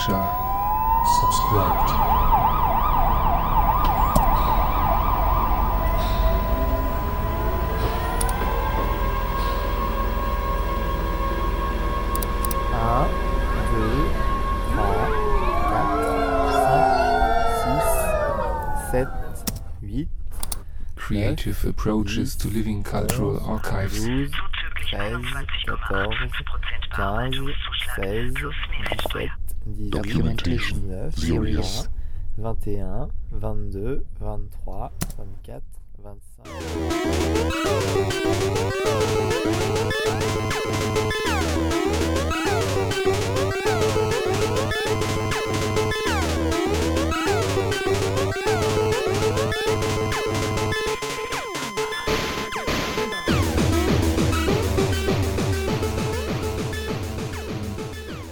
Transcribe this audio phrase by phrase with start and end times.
[0.00, 0.28] culture.
[1.20, 1.90] Subscribed.
[12.72, 13.08] Un,
[13.72, 14.02] deux,
[14.72, 15.06] trois,
[15.68, 16.02] quatre,
[16.52, 16.88] cinq,
[17.60, 19.08] six, sept,
[19.82, 20.08] huit,
[20.96, 24.04] Creative approaches to living cultural archives.
[24.04, 24.30] 12,
[24.90, 25.24] 13,
[25.66, 26.30] 14,
[26.96, 27.34] 15,
[27.96, 28.50] 16, 17,
[29.14, 29.39] 18,
[29.90, 31.88] Documentation 19, series.
[32.36, 35.70] 21, 22, 23, 24,
[36.02, 37.20] 25.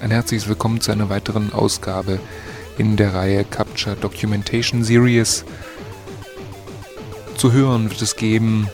[0.09, 2.19] Ein herzliches Willkommen zu einer weiteren Ausgabe
[2.79, 5.45] in der Reihe Capture Documentation Series.
[7.37, 8.71] Zu hören wird es geben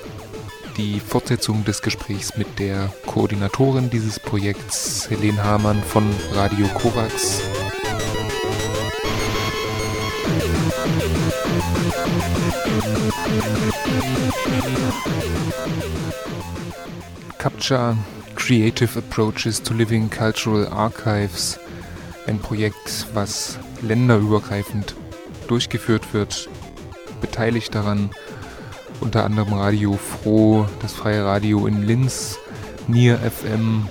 [0.76, 7.42] die Fortsetzung des Gesprächs mit der Koordinatorin dieses Projekts, Helene Hamann von Radio Kovacs.
[17.38, 17.96] Capture
[18.46, 21.58] Creative Approaches to Living Cultural Archives,
[22.26, 24.94] ein Projekt, was länderübergreifend
[25.48, 26.50] durchgeführt wird,
[27.22, 28.10] beteiligt daran.
[29.00, 32.38] Unter anderem Radio Froh, das freie Radio in Linz,
[32.86, 33.88] Near FM,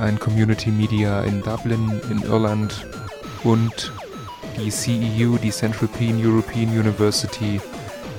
[0.00, 2.84] ein Community Media in Dublin in Irland
[3.44, 3.92] und
[4.56, 7.60] die CEU, die Central European University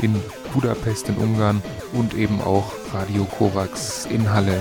[0.01, 0.15] in
[0.53, 4.57] Budapest in Ungarn und eben auch Radio Kovacs in Halle.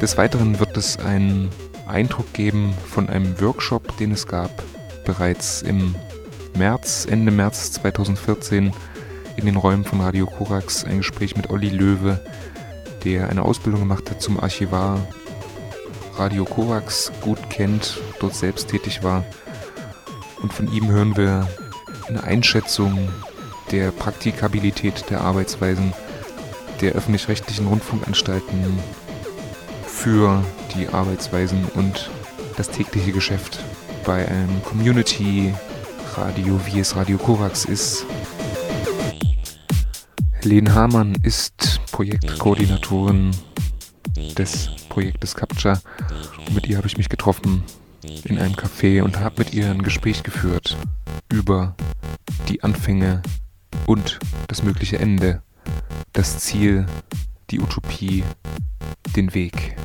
[0.00, 1.50] Des Weiteren wird es einen
[1.86, 4.50] Eindruck geben von einem Workshop, den es gab
[5.04, 5.94] bereits im
[6.56, 8.72] März, Ende März 2014
[9.36, 10.84] in den Räumen von Radio Korax.
[10.84, 12.20] Ein Gespräch mit Olli Löwe,
[13.04, 15.06] der eine Ausbildung gemacht hat zum Archivar
[16.16, 19.24] Radio Korax, gut kennt, dort selbst tätig war.
[20.42, 21.48] Und von ihm hören wir
[22.08, 23.08] eine Einschätzung
[23.70, 25.92] der Praktikabilität der Arbeitsweisen
[26.80, 28.78] der öffentlich-rechtlichen Rundfunkanstalten
[29.86, 30.42] für
[30.74, 32.10] die Arbeitsweisen und
[32.56, 33.60] das tägliche Geschäft
[34.04, 38.06] bei einem Community-Radio, wie es Radio Kovacs ist.
[40.46, 43.32] Helene Hamann ist Projektkoordinatorin
[44.38, 45.80] des Projektes Capture.
[46.46, 47.64] Und mit ihr habe ich mich getroffen
[48.22, 50.76] in einem Café und habe mit ihr ein Gespräch geführt
[51.32, 51.74] über
[52.48, 53.22] die Anfänge
[53.86, 55.42] und das mögliche Ende,
[56.12, 56.86] das Ziel,
[57.50, 58.22] die Utopie,
[59.16, 59.76] den Weg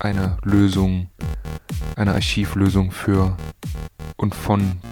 [0.00, 1.08] einer Lösung,
[1.96, 3.38] einer Archivlösung für
[4.18, 4.82] und von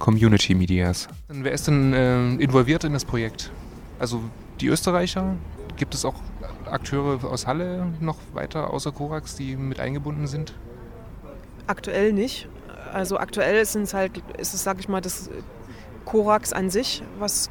[0.00, 1.08] Community Medias.
[1.28, 3.50] Wer ist denn äh, involviert in das Projekt?
[3.98, 4.22] Also
[4.60, 5.36] die Österreicher?
[5.76, 6.14] Gibt es auch
[6.64, 10.54] Akteure aus Halle noch weiter außer Korax, die mit eingebunden sind?
[11.66, 12.48] Aktuell nicht.
[12.92, 15.30] Also aktuell ist es halt, ist es, sag ich mal, das
[16.04, 17.50] Korax an sich, was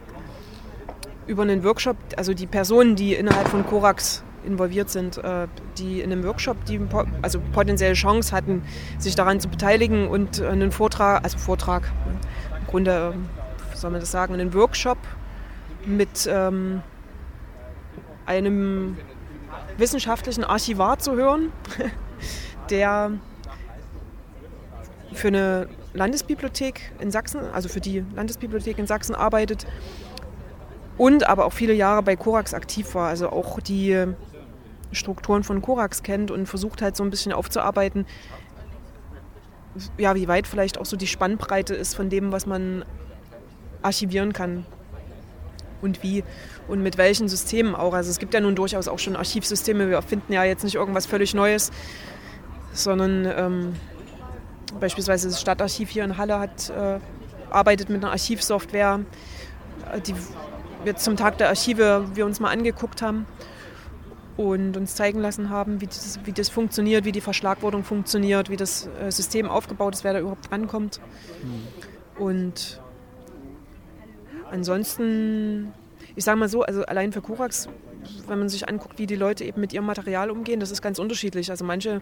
[1.28, 6.12] über einen Workshop, also die Personen, die innerhalb von Korax involviert sind, äh, die in
[6.12, 6.80] einem Workshop die
[7.22, 8.64] also potenzielle Chance hatten,
[9.00, 12.20] sich daran zu beteiligen und einen Vortrag, also Vortrag, ne,
[12.60, 13.30] im Grunde, ähm,
[13.74, 15.00] soll man das sagen, einen Workshop
[15.86, 16.82] mit ähm,
[18.25, 18.97] einem
[19.78, 21.52] wissenschaftlichen Archivar zu hören,
[22.69, 23.12] der
[25.13, 29.66] für eine Landesbibliothek in Sachsen, also für die Landesbibliothek in Sachsen arbeitet
[30.97, 34.06] und aber auch viele Jahre bei Korax aktiv war, also auch die
[34.91, 38.06] Strukturen von Korax kennt und versucht halt so ein bisschen aufzuarbeiten,
[39.97, 42.85] ja, wie weit vielleicht auch so die Spannbreite ist von dem, was man
[43.82, 44.66] archivieren kann
[45.82, 46.24] und wie
[46.68, 47.94] und mit welchen Systemen auch.
[47.94, 51.06] Also es gibt ja nun durchaus auch schon Archivsysteme, wir finden ja jetzt nicht irgendwas
[51.06, 51.72] völlig Neues,
[52.74, 53.74] sondern ähm,
[54.80, 57.00] beispielsweise das Stadtarchiv hier in Halle hat, äh,
[57.50, 59.02] arbeitet mit einer Archivsoftware,
[59.94, 60.16] äh, die
[60.84, 63.26] wir zum Tag der Archive wir uns mal angeguckt haben
[64.38, 68.58] und uns zeigen lassen haben, wie das, wie das funktioniert, wie die Verschlagwortung funktioniert, wie
[68.58, 71.00] das äh, System aufgebaut ist, wer da überhaupt rankommt.
[72.20, 72.82] Und
[74.52, 75.74] ansonsten,
[76.16, 77.70] ich sage mal so, also allein für Korax
[78.28, 81.00] wenn man sich anguckt, wie die Leute eben mit ihrem Material umgehen, das ist ganz
[81.00, 81.50] unterschiedlich.
[81.50, 82.02] Also manche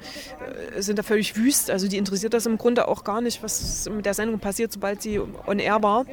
[0.75, 3.89] äh, sind da völlig wüst, also die interessiert das im Grunde auch gar nicht, was
[3.89, 6.05] mit der Sendung passiert, sobald sie on air war.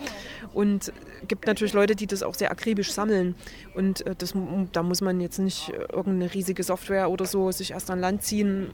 [0.52, 0.92] Und
[1.28, 3.34] gibt natürlich Leute, die das auch sehr akribisch sammeln.
[3.74, 4.34] Und äh, das,
[4.72, 8.68] da muss man jetzt nicht irgendeine riesige Software oder so sich erst an Land ziehen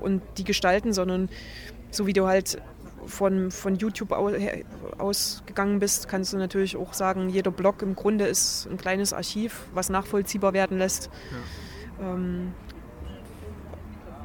[0.00, 1.28] und die gestalten, sondern
[1.90, 2.58] so wie du halt
[3.06, 4.12] von, von YouTube
[4.98, 9.66] ausgegangen bist, kannst du natürlich auch sagen, jeder Blog im Grunde ist ein kleines Archiv,
[9.74, 11.10] was nachvollziehbar werden lässt.
[12.00, 12.52] Ja, ähm,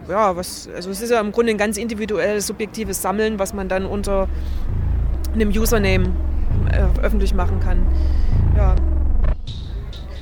[0.08, 3.70] ja was, also es ist ja im Grunde ein ganz individuelles, subjektives Sammeln, was man
[3.70, 4.28] dann unter
[5.34, 6.14] einem Username
[6.72, 7.86] äh, öffentlich machen kann.
[8.56, 8.76] Ja.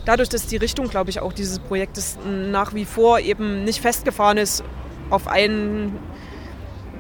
[0.06, 4.38] Dadurch, dass die Richtung, glaube ich, auch dieses Projektes nach wie vor eben nicht festgefahren
[4.38, 4.64] ist
[5.10, 5.98] auf einen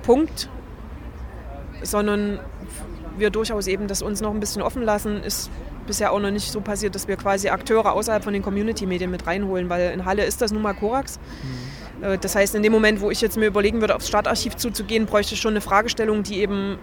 [0.03, 0.49] Punkt,
[1.83, 2.39] sondern
[3.17, 5.49] wir durchaus eben das uns noch ein bisschen offen lassen, ist
[5.85, 9.25] bisher auch noch nicht so passiert, dass wir quasi Akteure außerhalb von den Community-Medien mit
[9.25, 11.19] reinholen, weil in Halle ist das nun mal Korax.
[12.01, 12.19] Mhm.
[12.21, 15.33] Das heißt, in dem Moment, wo ich jetzt mir überlegen würde, aufs Stadtarchiv zuzugehen, bräuchte
[15.33, 16.77] ich schon eine Fragestellung, die eben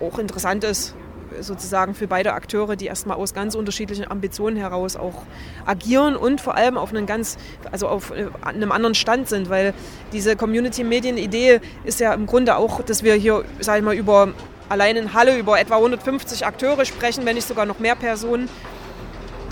[0.00, 0.94] auch interessant ist
[1.42, 5.22] sozusagen für beide Akteure, die erstmal aus ganz unterschiedlichen Ambitionen heraus auch
[5.66, 7.36] agieren und vor allem auf einen ganz,
[7.70, 9.74] also auf äh, einem anderen Stand sind, weil
[10.12, 14.28] diese Community-Medien-Idee ist ja im Grunde auch, dass wir hier, sag ich mal, über
[14.68, 18.48] allein in Halle über etwa 150 Akteure sprechen, wenn nicht sogar noch mehr Personen,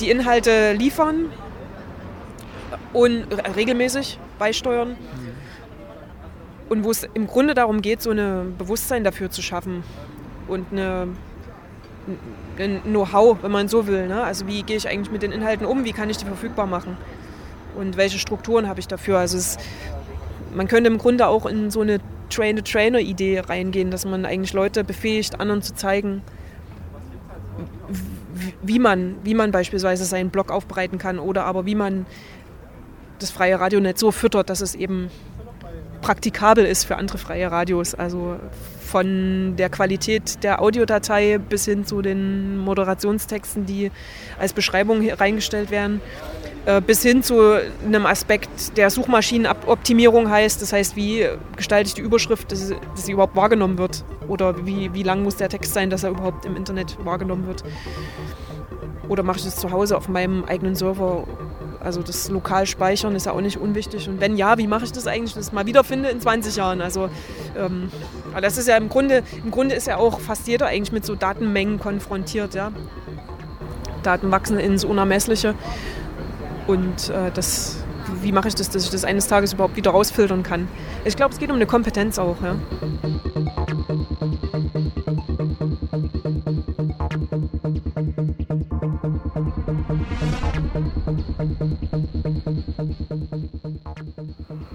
[0.01, 1.31] die Inhalte liefern
[2.93, 4.97] und regelmäßig beisteuern.
[6.69, 9.85] Und wo es im Grunde darum geht, so ein Bewusstsein dafür zu schaffen
[10.49, 11.09] und eine
[12.85, 14.07] Know-how, wenn man so will.
[14.07, 14.23] Ne?
[14.23, 16.97] Also wie gehe ich eigentlich mit den Inhalten um, wie kann ich die verfügbar machen
[17.77, 19.19] und welche Strukturen habe ich dafür.
[19.19, 19.59] Also es,
[20.55, 21.99] man könnte im Grunde auch in so eine
[22.31, 26.23] Train-the-Trainer-Idee reingehen, dass man eigentlich Leute befähigt, anderen zu zeigen,
[28.63, 32.07] wie man, wie man beispielsweise seinen Blog aufbereiten kann oder aber wie man
[33.19, 35.11] das freie Radionetz so füttert, dass es eben
[36.03, 37.95] praktikabel ist für andere freie Radios.
[37.95, 38.37] Also
[38.87, 43.91] von der Qualität der Audiodatei bis hin zu den Moderationstexten, die
[44.39, 46.01] als Beschreibung reingestellt werden,
[46.67, 50.63] äh, bis hin zu einem Aspekt der Suchmaschinenoptimierung heißt.
[50.63, 54.05] Das heißt, wie gestalte ich die Überschrift, dass, sie überhaupt wahrgenommen wird?
[54.29, 57.63] Oder wie, wie lang muss der Text sein, dass er überhaupt im Internet wahrgenommen wird?
[59.09, 61.27] Oder mache ich das zu Hause auf meinem eigenen Server
[61.87, 64.09] also das lokal speichern ist ja auch nicht unwichtig.
[64.09, 66.57] Und wenn ja, wie mache ich das eigentlich, dass ich es mal wiederfinde in 20
[66.57, 66.81] Jahren?
[66.81, 67.09] Also
[67.57, 67.91] ähm,
[68.41, 71.15] das ist ja im Grunde, im Grunde ist ja auch fast jeder eigentlich mit so
[71.15, 72.55] Datenmengen konfrontiert.
[72.55, 72.73] Ja?
[74.03, 75.55] Daten wachsen ins Unermessliche.
[76.67, 77.85] Und äh, das,
[78.23, 80.69] wie mache ich das, dass ich das eines Tages überhaupt wieder rausfiltern kann?
[81.05, 82.37] Ich glaube, es geht um eine Kompetenz auch.
[82.43, 82.57] Ja?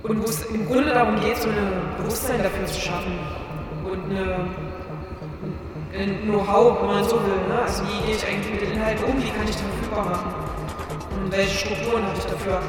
[0.04, 1.56] Und wo es im Grunde darum geht, so ein
[1.98, 3.41] Bewusstsein dafür zu schaffen
[4.12, 4.46] eine,
[5.98, 7.48] ein Know-how, wenn man so will.
[7.48, 7.62] Ne?
[7.64, 10.34] Also wie gehe ich eigentlich mit den Inhalten um, wie kann ich die verfügbar machen
[11.24, 12.62] und welche Strukturen habe ich dafür.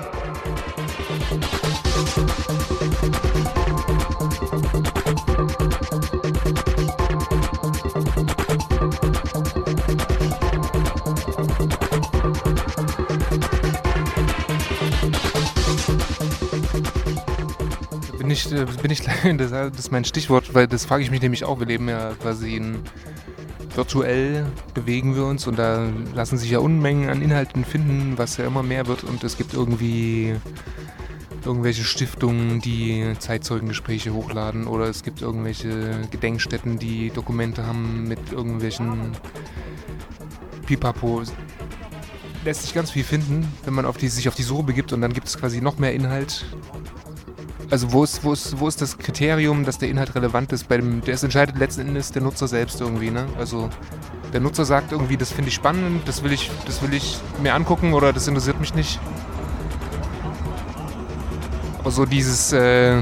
[18.83, 21.59] Bin ich, das ist mein Stichwort, weil das frage ich mich nämlich auch.
[21.59, 22.79] Wir leben ja quasi in
[23.75, 28.47] virtuell bewegen wir uns und da lassen sich ja Unmengen an Inhalten finden, was ja
[28.47, 30.35] immer mehr wird und es gibt irgendwie
[31.45, 39.13] irgendwelche Stiftungen, die Zeitzeugengespräche hochladen oder es gibt irgendwelche Gedenkstätten, die Dokumente haben mit irgendwelchen
[40.67, 41.23] Pipapo.
[42.45, 45.01] Lässt sich ganz viel finden, wenn man auf die, sich auf die Suche begibt und
[45.01, 46.45] dann gibt es quasi noch mehr Inhalt
[47.73, 50.69] also wo ist, wo, ist, wo ist das Kriterium, dass der Inhalt relevant ist?
[50.69, 53.27] Bei dem, das entscheidet letzten Endes der Nutzer selbst irgendwie, ne?
[53.39, 53.71] Also
[54.35, 57.55] der Nutzer sagt irgendwie, das finde ich spannend, das will ich, das will ich mir
[57.55, 59.01] angucken oder das interessiert mich nicht.
[61.79, 63.01] Aber so dieses äh,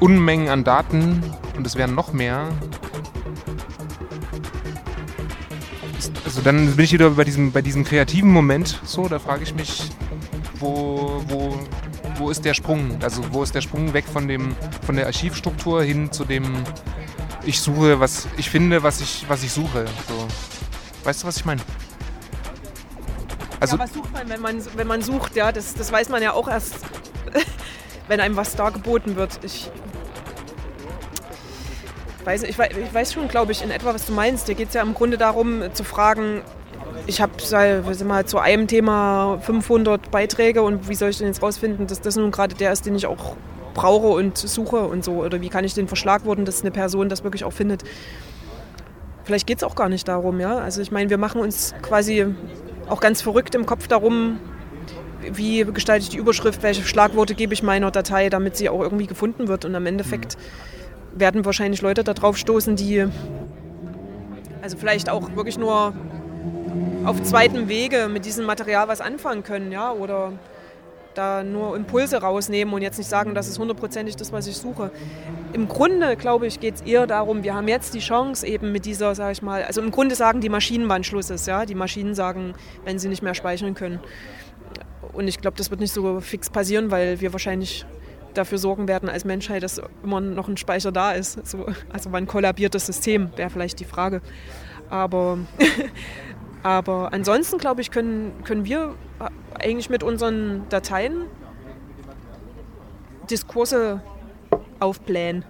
[0.00, 1.22] Unmengen an Daten
[1.56, 2.50] und es werden noch mehr.
[6.26, 9.54] Also dann bin ich wieder bei diesem, bei diesem kreativen Moment so, da frage ich
[9.54, 9.90] mich,
[10.60, 10.87] wo,
[12.28, 12.98] wo ist der Sprung?
[13.02, 14.54] Also wo ist der Sprung weg von, dem,
[14.84, 16.62] von der Archivstruktur hin zu dem,
[17.42, 19.86] ich suche, was ich finde, was ich, was ich suche.
[20.06, 20.28] So.
[21.04, 21.62] Weißt du, was ich meine?
[23.60, 25.36] Also, ja, was sucht man, wenn man, wenn man sucht?
[25.36, 26.74] Ja, das, das weiß man ja auch erst,
[28.08, 29.42] wenn einem was da geboten wird.
[29.42, 29.70] Ich
[32.24, 34.48] weiß, ich weiß, schon, glaube ich, in etwa, was du meinst.
[34.48, 36.42] Dir geht es ja im Grunde darum, zu fragen,
[37.08, 42.02] ich habe zu einem Thema 500 Beiträge und wie soll ich denn jetzt rausfinden, dass
[42.02, 43.34] das nun gerade der ist, den ich auch
[43.72, 45.24] brauche und suche und so?
[45.24, 47.82] Oder wie kann ich den verschlagworten, dass eine Person das wirklich auch findet?
[49.24, 50.58] Vielleicht geht es auch gar nicht darum, ja.
[50.58, 52.26] Also ich meine, wir machen uns quasi
[52.90, 54.38] auch ganz verrückt im Kopf darum,
[55.32, 59.06] wie gestalte ich die Überschrift, welche Schlagworte gebe ich meiner Datei, damit sie auch irgendwie
[59.06, 59.64] gefunden wird.
[59.64, 60.36] Und am Endeffekt
[61.14, 63.06] werden wahrscheinlich Leute darauf stoßen, die
[64.60, 65.94] also vielleicht auch wirklich nur
[67.04, 70.32] auf zweitem Wege mit diesem Material was anfangen können, ja, oder
[71.14, 74.90] da nur Impulse rausnehmen und jetzt nicht sagen, das ist hundertprozentig das, was ich suche.
[75.52, 78.86] Im Grunde, glaube ich, geht es eher darum, wir haben jetzt die Chance eben mit
[78.86, 81.74] dieser, sage ich mal, also im Grunde sagen die Maschinen, wann Schluss ist, ja, die
[81.74, 84.00] Maschinen sagen, wenn sie nicht mehr speichern können.
[85.12, 87.84] Und ich glaube, das wird nicht so fix passieren, weil wir wahrscheinlich
[88.34, 91.44] dafür sorgen werden als Menschheit, dass immer noch ein Speicher da ist.
[91.46, 94.20] So, also wann kollabiert das System, wäre vielleicht die Frage.
[94.90, 95.38] Aber
[96.62, 98.94] Aber ansonsten, glaube ich, können, können wir
[99.54, 101.26] eigentlich mit unseren Dateien
[103.30, 104.00] Diskurse
[104.80, 105.44] aufblähen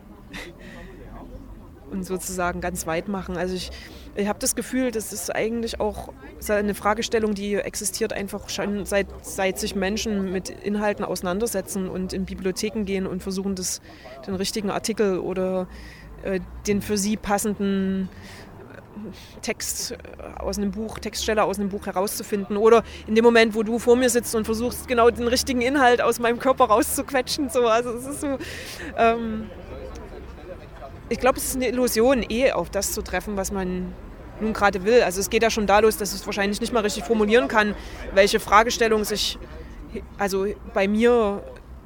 [1.91, 3.37] und sozusagen ganz weit machen.
[3.37, 3.71] Also ich,
[4.17, 6.13] ich habe das Gefühl, das ist eigentlich auch
[6.49, 12.25] eine Fragestellung, die existiert einfach schon seit, seit sich Menschen mit Inhalten auseinandersetzen und in
[12.25, 13.81] Bibliotheken gehen und versuchen, das,
[14.27, 15.69] den richtigen Artikel oder
[16.23, 18.09] äh, den für sie passenden
[19.43, 19.97] Text äh,
[20.39, 22.57] aus einem Buch, Textstelle aus einem Buch herauszufinden.
[22.57, 26.01] Oder in dem Moment, wo du vor mir sitzt und versuchst, genau den richtigen Inhalt
[26.01, 27.51] aus meinem Körper rauszuquetschen.
[27.51, 27.67] So.
[27.67, 28.39] Also es ist so.
[28.97, 29.51] Ähm,
[31.11, 33.95] ich glaube, es ist eine Illusion, eh auf das zu treffen, was man
[34.41, 35.03] nun gerade will.
[35.03, 37.49] Also es geht ja schon da los, dass ich es wahrscheinlich nicht mal richtig formulieren
[37.49, 37.75] kann,
[38.15, 39.39] welche Fragestellung sich
[40.19, 41.43] also bei mir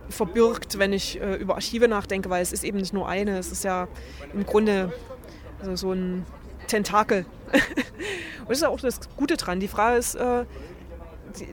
[0.09, 3.53] verbirgt, wenn ich äh, über Archive nachdenke, weil es ist eben nicht nur eine, es
[3.53, 3.89] ist ja
[4.35, 4.93] im Grunde
[5.61, 6.27] also so ein
[6.67, 7.27] Tentakel.
[7.53, 9.61] und das ist auch das Gute dran.
[9.61, 10.45] Die Frage ist, äh,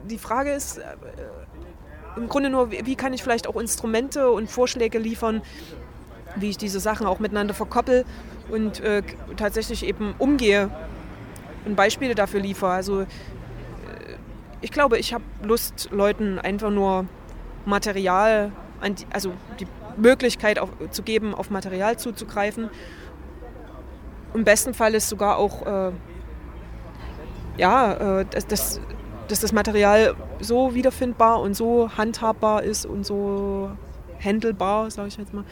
[0.04, 0.82] die, Frage ist äh,
[2.16, 5.42] im Grunde nur, wie kann ich vielleicht auch Instrumente und Vorschläge liefern,
[6.36, 8.04] wie ich diese Sachen auch miteinander verkoppel
[8.50, 9.02] und äh,
[9.36, 10.70] tatsächlich eben umgehe
[11.64, 12.70] und Beispiele dafür liefere.
[12.70, 13.06] Also
[14.60, 17.06] ich glaube, ich habe Lust, Leuten einfach nur
[17.64, 18.52] Material,
[19.12, 22.70] also die Möglichkeit zu geben, auf Material zuzugreifen
[24.34, 25.92] im besten Fall ist sogar auch, äh,
[27.56, 28.80] ja, äh, dass, dass,
[29.28, 33.70] dass das Material so wiederfindbar und so handhabbar ist und so
[34.22, 35.44] handelbar, sage ich jetzt mal,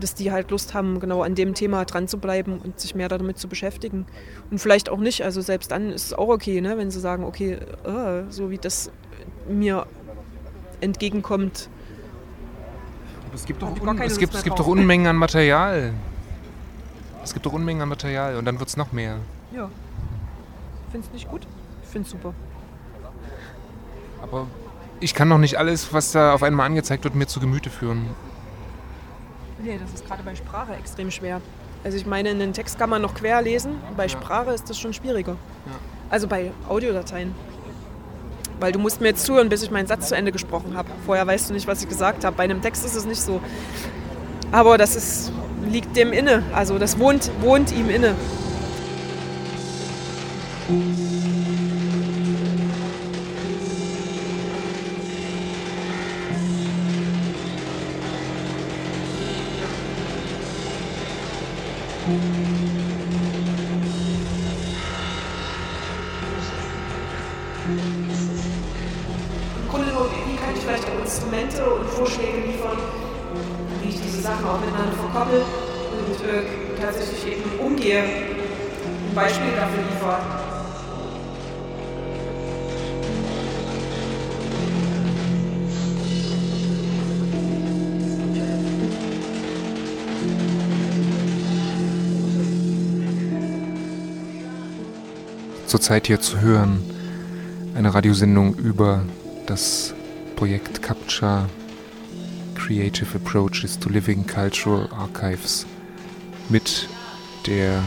[0.00, 3.08] dass die halt Lust haben, genau an dem Thema dran zu bleiben und sich mehr
[3.08, 4.06] damit zu beschäftigen.
[4.50, 7.24] Und vielleicht auch nicht, also selbst dann ist es auch okay, ne, wenn sie sagen,
[7.24, 8.90] okay, äh, so wie das
[9.48, 9.86] mir
[10.80, 11.68] entgegenkommt.
[13.34, 15.92] Es gibt doch, es gibt, es gibt doch Unmengen an Material.
[17.22, 19.16] Es gibt doch Unmengen an Material und dann wird es noch mehr.
[19.52, 19.70] Ja.
[20.90, 21.46] Findest du nicht gut?
[21.82, 22.32] Ich finde es super.
[24.22, 24.46] Aber
[25.00, 28.06] ich kann noch nicht alles, was da auf einmal angezeigt wird, mir zu Gemüte führen.
[29.62, 31.40] Nee, das ist gerade bei Sprache extrem schwer.
[31.84, 34.08] Also ich meine, in den Text kann man noch quer lesen, bei ja.
[34.08, 35.32] Sprache ist das schon schwieriger.
[35.32, 35.72] Ja.
[36.10, 37.34] Also bei Audiodateien.
[38.60, 40.88] Weil du musst mir jetzt zuhören, bis ich meinen Satz zu Ende gesprochen habe.
[41.06, 42.36] Vorher weißt du nicht, was ich gesagt habe.
[42.36, 43.40] Bei einem Text ist es nicht so.
[44.50, 45.32] Aber das ist
[45.70, 46.42] liegt dem inne.
[46.52, 48.14] Also das wohnt, wohnt ihm inne.
[62.08, 62.14] Im
[70.26, 72.78] wie kann ich vielleicht Instrumente und Vorschläge liefern,
[73.82, 75.42] wie ich diese Sachen auch miteinander verkoppel
[76.28, 80.18] äh, tatsächlich eben umgehe, ein Beispiel dafür liefere.
[95.66, 96.82] Zurzeit hier zu hören,
[97.74, 99.04] eine Radiosendung über
[99.46, 99.94] das
[100.36, 101.48] Projekt Capture
[102.54, 105.66] Creative Approaches to Living Cultural Archives
[106.50, 106.88] mit
[107.46, 107.82] der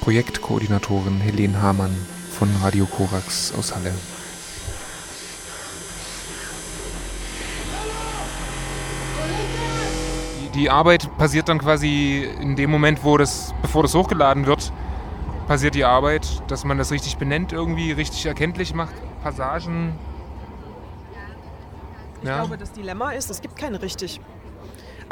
[0.00, 1.96] Projektkoordinatorin Helene Hamann
[2.30, 3.94] von Radio Korax aus Halle.
[10.54, 14.70] Die Arbeit passiert dann quasi in dem Moment, wo das, bevor das hochgeladen wird,
[15.46, 19.94] passiert die Arbeit, dass man das richtig benennt, irgendwie richtig erkenntlich macht, Passagen.
[22.20, 22.36] Ich ja.
[22.36, 24.20] glaube, das Dilemma ist, es gibt keine richtig.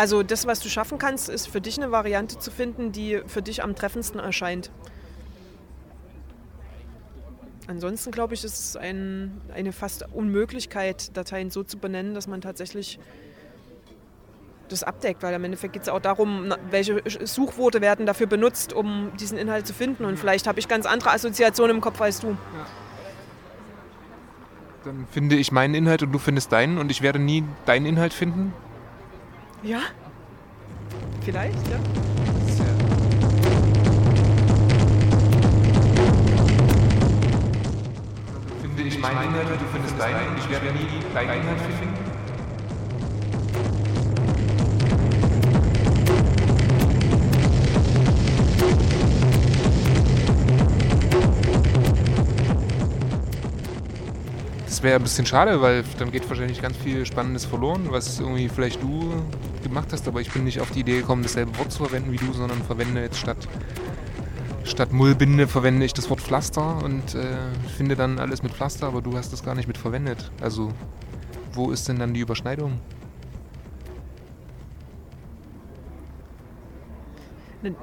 [0.00, 3.42] Also das, was du schaffen kannst, ist für dich eine Variante zu finden, die für
[3.42, 4.71] dich am treffendsten erscheint.
[7.66, 12.40] ansonsten glaube ich, ist es ein, eine fast Unmöglichkeit, Dateien so zu benennen, dass man
[12.40, 12.99] tatsächlich
[14.71, 19.12] das abdeckt, weil im Endeffekt geht es auch darum, welche Suchworte werden dafür benutzt, um
[19.21, 20.07] diesen Inhalt zu finden.
[20.07, 22.38] Und vielleicht habe ich ganz andere Assoziationen im Kopf als du.
[24.83, 28.14] Dann finde ich meinen Inhalt und du findest deinen und ich werde nie deinen Inhalt
[28.14, 28.54] finden.
[29.62, 29.80] Ja?
[31.22, 31.76] Vielleicht, ja.
[38.62, 42.10] Finde ich meinen Inhalt und du findest deinen und ich werde nie deinen Inhalt finden.
[54.70, 58.48] Das wäre ein bisschen schade, weil dann geht wahrscheinlich ganz viel Spannendes verloren, was irgendwie
[58.48, 59.12] vielleicht du
[59.64, 62.18] gemacht hast, aber ich bin nicht auf die Idee gekommen, dasselbe Wort zu verwenden wie
[62.18, 63.48] du, sondern verwende jetzt statt
[64.62, 67.36] Statt Mullbinde verwende ich das Wort Pflaster und äh,
[67.76, 70.30] finde dann alles mit Pflaster, aber du hast das gar nicht mit verwendet.
[70.40, 70.70] Also,
[71.52, 72.78] wo ist denn dann die Überschneidung?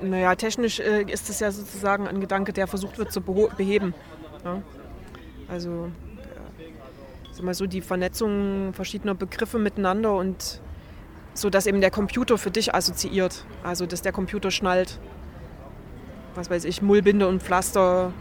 [0.01, 3.93] Naja, technisch äh, ist es ja sozusagen ein Gedanke, der versucht wird zu beheben.
[4.45, 4.61] Ja?
[5.49, 6.06] Also, ja, sag
[7.41, 10.61] mal so, die Vernetzung verschiedener Begriffe miteinander und
[11.33, 13.45] so, dass eben der Computer für dich assoziiert.
[13.63, 14.99] Also, dass der Computer schnallt.
[16.35, 18.11] Was weiß ich, Mullbinde und Pflaster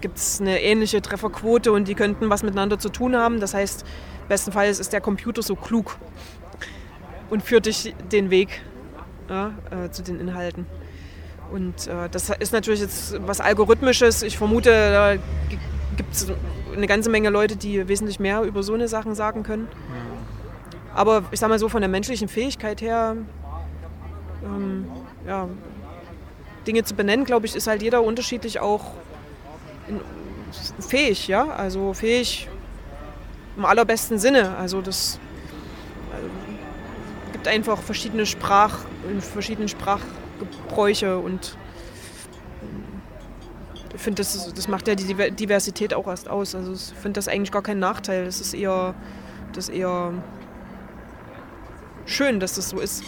[0.00, 3.40] gibt es eine ähnliche Trefferquote und die könnten was miteinander zu tun haben.
[3.40, 3.84] Das heißt,
[4.28, 5.96] bestenfalls ist der Computer so klug
[7.30, 8.62] und führt dich den Weg
[9.28, 10.66] ja, äh, zu den Inhalten.
[11.52, 14.22] Und äh, das ist natürlich jetzt was Algorithmisches.
[14.22, 15.14] Ich vermute, da
[15.96, 16.30] gibt es
[16.74, 19.68] eine ganze Menge Leute, die wesentlich mehr über so eine Sachen sagen können.
[20.94, 23.16] Aber ich sag mal so, von der menschlichen Fähigkeit her,
[24.44, 24.86] ähm,
[25.26, 25.48] ja,
[26.66, 28.92] Dinge zu benennen, glaube ich, ist halt jeder unterschiedlich auch
[29.88, 30.00] in,
[30.80, 31.48] fähig, ja.
[31.48, 32.48] Also fähig
[33.56, 34.56] im allerbesten Sinne.
[34.56, 35.18] Also das
[36.12, 38.80] äh, gibt einfach verschiedene Sprach,
[39.20, 41.56] verschiedene Sprachgebräuche und
[43.96, 46.54] ich finde, das, das macht ja die Diver- Diversität auch erst aus.
[46.54, 48.26] Also ich finde das eigentlich gar kein Nachteil.
[48.26, 48.94] Es ist eher,
[49.54, 50.12] das ist eher
[52.04, 53.02] schön, dass das so ist.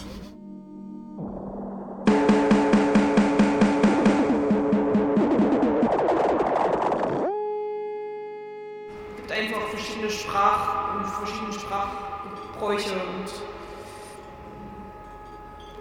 [9.09, 13.48] Es gibt einfach verschiedene Sprach und verschiedene Sprachgebräuche und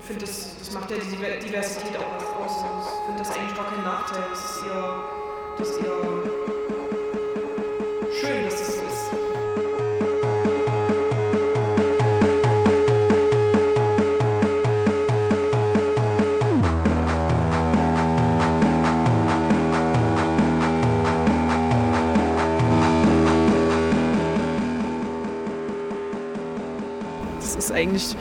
[0.09, 2.65] finde, das, das macht ja die Diver- Diversität auch erst aus.
[2.65, 4.25] Also ich finde das eigentlich gar kein Nachteil.
[4.33, 5.05] Es ist eher,
[5.59, 6.03] das ist eher
[8.19, 8.89] schön, dass das so ist.
[27.41, 28.17] Das ist eigentlich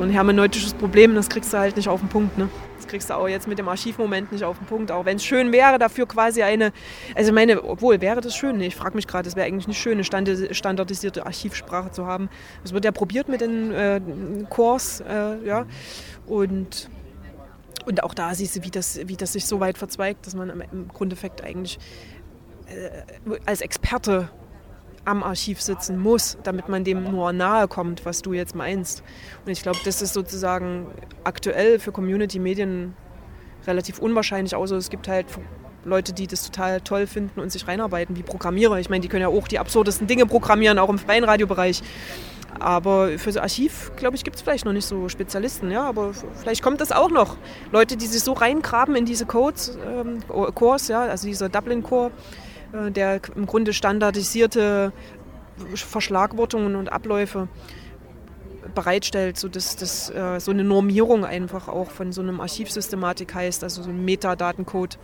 [0.00, 2.38] so ein hermeneutisches Problem, das kriegst du halt nicht auf den Punkt.
[2.38, 2.48] Ne?
[2.76, 4.90] Das kriegst du auch jetzt mit dem Archivmoment nicht auf den Punkt.
[4.90, 6.72] Auch wenn es schön wäre, dafür quasi eine,
[7.14, 9.78] also ich meine, obwohl wäre das schön, ich frage mich gerade, es wäre eigentlich nicht
[9.78, 10.04] schön, eine
[10.54, 12.30] standardisierte Archivsprache zu haben.
[12.62, 14.00] Das wird ja probiert mit den äh,
[14.48, 15.66] Cores, äh, ja,
[16.26, 16.88] und
[17.84, 20.48] und auch da siehst du, wie das, wie das sich so weit verzweigt, dass man
[20.48, 21.78] im, im Grundeffekt eigentlich
[22.68, 24.30] äh, als Experte
[25.04, 29.02] am Archiv sitzen muss, damit man dem nur nahe kommt, was du jetzt meinst.
[29.44, 30.86] Und ich glaube, das ist sozusagen
[31.24, 32.94] aktuell für Community-Medien
[33.66, 35.26] relativ unwahrscheinlich, außer es gibt halt
[35.84, 38.78] Leute, die das total toll finden und sich reinarbeiten, wie Programmierer.
[38.78, 41.82] Ich meine, die können ja auch die absurdesten Dinge programmieren, auch im freien Radiobereich.
[42.58, 46.12] Aber für das Archiv, glaube ich, gibt es vielleicht noch nicht so Spezialisten, ja, aber
[46.12, 47.38] vielleicht kommt das auch noch.
[47.72, 52.10] Leute, die sich so reingraben in diese Codes, ähm, Cores, ja, also dieser Dublin-Core,
[52.72, 54.92] der im Grunde standardisierte
[55.74, 57.48] Verschlagwortungen und Abläufe
[58.74, 63.82] bereitstellt, sodass das äh, so eine Normierung einfach auch von so einem Archivsystematik heißt, also
[63.82, 64.98] so ein Metadatencode.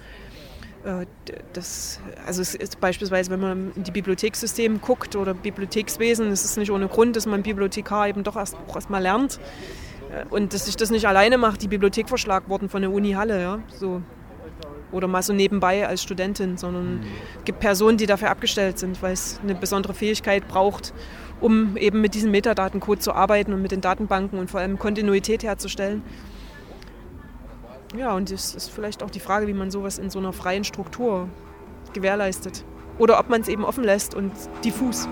[0.85, 1.07] Äh,
[1.52, 6.57] das, also es ist beispielsweise, wenn man in die Bibliothekssysteme guckt oder Bibliothekswesen, es ist
[6.57, 9.40] nicht ohne Grund, dass man Bibliothekar eben doch erst, auch erstmal lernt.
[10.12, 13.40] Äh, Und dass ich das nicht alleine mache, die Bibliothek verschlagworten von der Uni Halle,
[13.40, 14.02] ja, so.
[14.92, 17.05] Oder mal so nebenbei als Studentin, sondern
[17.38, 20.94] es gibt Personen, die dafür abgestellt sind, weil es eine besondere Fähigkeit braucht,
[21.40, 25.42] um eben mit diesem Metadatencode zu arbeiten und mit den Datenbanken und vor allem Kontinuität
[25.42, 26.03] herzustellen.
[27.96, 30.64] Ja, und es ist vielleicht auch die Frage, wie man sowas in so einer freien
[30.64, 31.29] Struktur
[31.92, 32.64] gewährleistet.
[32.99, 34.33] Oder ob man es eben offen lässt und
[34.64, 35.09] diffus.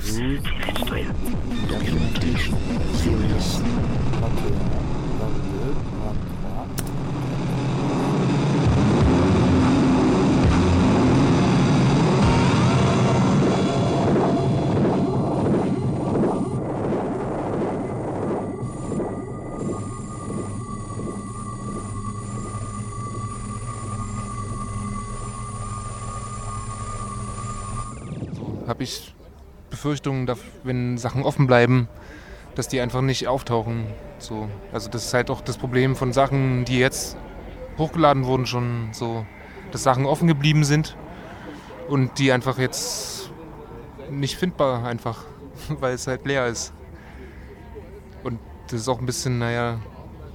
[0.00, 0.57] Cultural
[29.88, 30.28] Befürchtungen,
[30.64, 31.88] wenn Sachen offen bleiben,
[32.54, 33.86] dass die einfach nicht auftauchen.
[34.18, 34.48] So.
[34.70, 37.16] Also das ist halt auch das Problem von Sachen, die jetzt
[37.78, 39.24] hochgeladen wurden schon so,
[39.72, 40.94] dass Sachen offen geblieben sind
[41.88, 43.30] und die einfach jetzt
[44.10, 45.24] nicht findbar einfach,
[45.80, 46.74] weil es halt leer ist.
[48.24, 49.78] Und das ist auch ein bisschen, naja,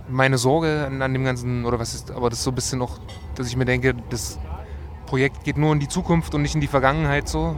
[0.09, 2.81] meine Sorge an, an dem Ganzen, oder was ist, aber das ist so ein bisschen
[2.81, 2.97] auch,
[3.35, 4.39] dass ich mir denke, das
[5.05, 7.55] Projekt geht nur in die Zukunft und nicht in die Vergangenheit so.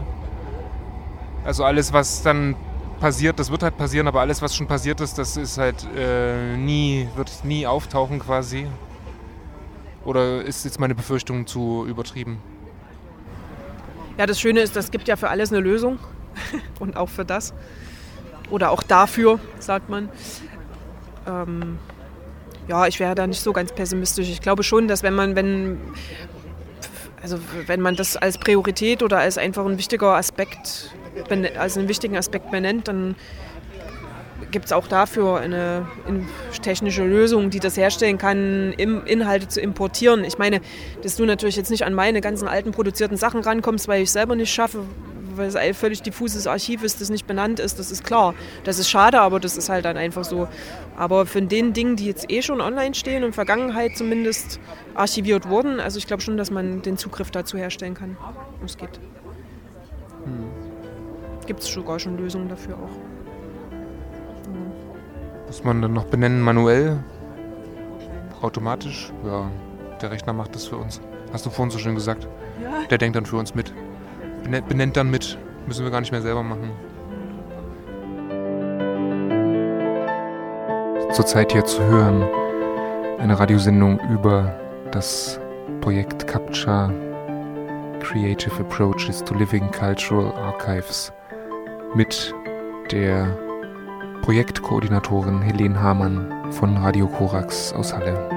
[1.45, 2.55] Also alles, was dann
[2.99, 6.57] passiert, das wird halt passieren, aber alles, was schon passiert ist, das ist halt äh,
[6.57, 8.67] nie, wird nie auftauchen quasi.
[10.03, 12.41] Oder ist jetzt meine Befürchtung zu übertrieben?
[14.17, 15.99] Ja, das Schöne ist, das gibt ja für alles eine Lösung
[16.79, 17.53] und auch für das.
[18.49, 20.09] Oder auch dafür, sagt man.
[21.27, 21.77] Ähm,
[22.67, 24.29] ja, ich wäre da nicht so ganz pessimistisch.
[24.29, 25.79] Ich glaube schon, dass wenn man, wenn,
[27.25, 30.91] also wenn man das als Priorität oder als einfach ein wichtiger Aspekt,
[31.57, 33.15] als einen wichtigen Aspekt benennt, dann
[34.51, 36.27] gibt es auch dafür eine in-
[36.61, 40.23] technische Lösung, die das herstellen kann, Inhalte zu importieren.
[40.23, 40.61] Ich meine,
[41.01, 44.35] dass du natürlich jetzt nicht an meine ganzen alten produzierten Sachen rankommst, weil ich selber
[44.35, 44.81] nicht schaffe,
[45.37, 48.33] weil es ein völlig diffuses Archiv ist, das nicht benannt ist, das ist klar.
[48.63, 50.47] Das ist schade, aber das ist halt dann einfach so.
[50.97, 54.59] Aber von den Dingen, die jetzt eh schon online stehen und in der Vergangenheit zumindest
[54.93, 58.17] archiviert wurden, also ich glaube schon, dass man den Zugriff dazu herstellen kann.
[58.63, 58.99] Es geht.
[61.45, 62.97] Gibt es sogar schon Lösungen dafür auch.
[65.47, 67.03] Muss man dann noch benennen manuell?
[68.41, 69.11] Automatisch?
[69.25, 69.49] Ja,
[70.01, 70.99] der Rechner macht das für uns.
[71.31, 72.27] Hast du vorhin so schön gesagt.
[72.89, 73.73] Der denkt dann für uns mit.
[74.45, 75.37] Benennt, dann mit.
[75.65, 76.71] Müssen wir gar nicht mehr selber machen.
[81.11, 82.23] Zurzeit hier zu hören
[83.19, 84.53] eine Radiosendung über
[84.91, 85.39] das
[85.81, 86.93] Projekt Capture
[88.01, 91.11] Creative Approaches to Living Cultural Archives
[91.95, 92.33] mit
[92.91, 93.35] der
[94.21, 98.34] Projektkoordinatorin Helene Hamann von Radio Korax aus Halle.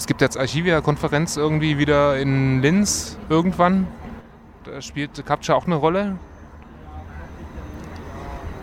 [0.00, 3.86] Es gibt jetzt Archivia-Konferenz irgendwie wieder in Linz irgendwann.
[4.64, 6.16] Da spielt Capture auch eine Rolle.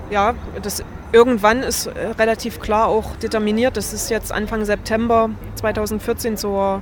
[0.10, 3.78] Ja, das irgendwann ist relativ klar auch determiniert.
[3.78, 6.82] Das ist jetzt Anfang September 2014 zur,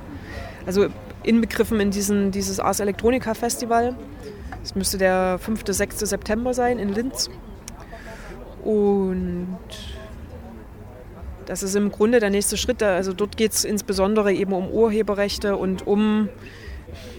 [0.64, 0.86] also
[1.22, 3.94] inbegriffen in diesen, dieses Ars Electronica Festival.
[4.62, 5.98] Das müsste der 5., 6.
[5.98, 7.28] September sein in Linz.
[8.64, 9.58] Und
[11.46, 12.82] das ist im Grunde der nächste Schritt.
[12.82, 16.28] Also dort geht es insbesondere eben um Urheberrechte und um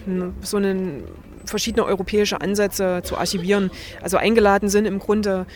[0.04, 1.04] hm, so einen
[1.44, 3.70] verschiedene europäische Ansätze zu archivieren.
[4.02, 5.46] Also eingeladen sind im Grunde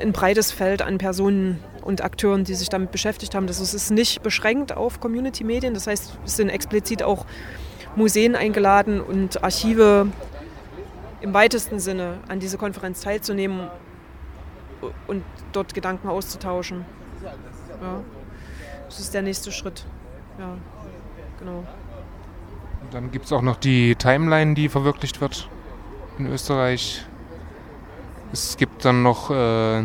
[0.00, 3.46] ein breites Feld an Personen und Akteuren, die sich damit beschäftigt haben.
[3.46, 5.74] Das ist- nicht beschränkt auf Community-Medien.
[5.74, 7.26] Das heißt, es sind explizit auch
[7.96, 10.06] Museen eingeladen und Archive
[11.20, 13.68] im weitesten Sinne an dieser Konferenz teilzunehmen
[15.06, 16.84] und dort Gedanken auszutauschen.
[17.82, 18.00] Ja.
[18.88, 19.84] Das ist der nächste Schritt.
[20.38, 20.56] Ja,
[21.38, 21.64] genau.
[22.90, 25.48] Dann gibt es auch noch die Timeline, die verwirklicht wird
[26.18, 27.04] in Österreich.
[28.32, 29.82] Es gibt dann noch äh,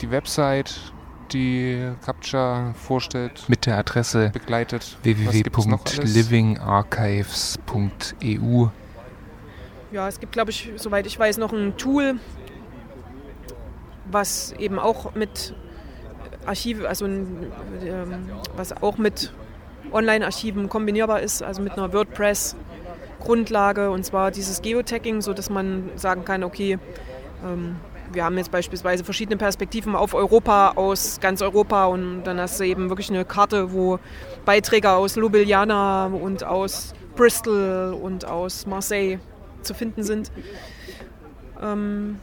[0.00, 0.92] die Website,
[1.32, 4.98] die Capture vorstellt, mit der Adresse begleitet.
[5.02, 6.14] Was gibt's noch alles?
[6.14, 8.66] www.livingarchives.eu.
[9.90, 12.20] Ja, es gibt, glaube ich, soweit ich weiß, noch ein Tool,
[14.10, 15.54] was eben auch mit
[16.48, 17.52] Archive, also ein,
[17.84, 19.32] ähm, was auch mit
[19.92, 26.42] Online-Archiven kombinierbar ist, also mit einer WordPress-Grundlage und zwar dieses Geotagging, sodass man sagen kann,
[26.44, 26.78] okay,
[27.44, 27.76] ähm,
[28.12, 32.64] wir haben jetzt beispielsweise verschiedene Perspektiven auf Europa aus ganz Europa und dann hast du
[32.64, 33.98] eben wirklich eine Karte, wo
[34.44, 39.18] Beiträge aus Ljubljana und aus Bristol und aus Marseille
[39.62, 40.32] zu finden sind.
[41.60, 42.18] Ähm,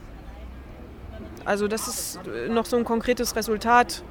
[1.43, 4.03] also das ist noch so ein konkretes Resultat.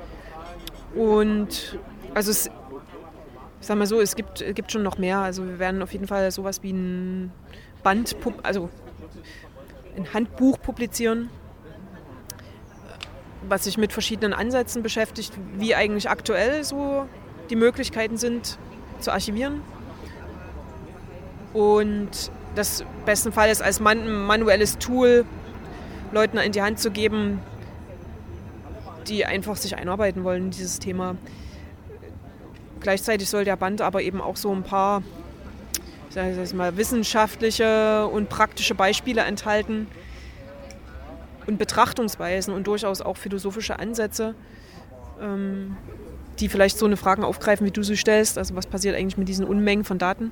[0.95, 1.79] Und
[2.15, 5.19] also es, ich sag mal so, es gibt, gibt schon noch mehr.
[5.19, 7.33] Also wir werden auf jeden Fall sowas wie ein
[7.83, 8.71] Band, also
[9.97, 11.31] ein Handbuch publizieren,
[13.49, 17.07] was sich mit verschiedenen Ansätzen beschäftigt, wie eigentlich aktuell so
[17.51, 18.59] die Möglichkeiten sind
[19.01, 19.61] zu archivieren
[21.55, 22.11] und
[22.55, 25.25] das bestenfalls als man manuelles Tool
[26.13, 27.41] Leuten in die Hand zu geben,
[29.09, 31.17] die einfach sich einarbeiten wollen in dieses Thema.
[32.81, 35.03] Gleichzeitig soll der Band aber eben auch so ein paar
[36.15, 39.89] sag ich mal, wissenschaftliche und praktische Beispiele enthalten
[41.47, 44.35] und Betrachtungsweisen und durchaus auch philosophische Ansätze,
[45.21, 45.77] ähm,
[46.39, 48.39] die vielleicht so eine Fragen aufgreifen, wie du sie stellst.
[48.39, 50.31] Also was passiert eigentlich mit diesen Unmengen von Daten?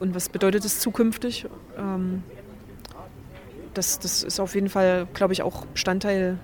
[0.00, 1.46] Und was bedeutet es zukünftig?
[3.74, 6.38] Das, das ist auf jeden Fall, glaube ich, auch Bestandteil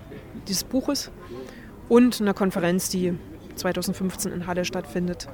[0.47, 1.11] dieses Buches.
[1.89, 3.15] Und einer Konferenz, die
[3.57, 5.29] 2015 in Halle stattfindet.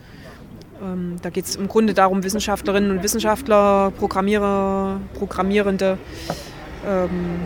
[0.83, 5.99] Ähm, da geht es im Grunde darum, Wissenschaftlerinnen und Wissenschaftler, Programmierer, Programmierende,
[6.87, 7.41] ähm,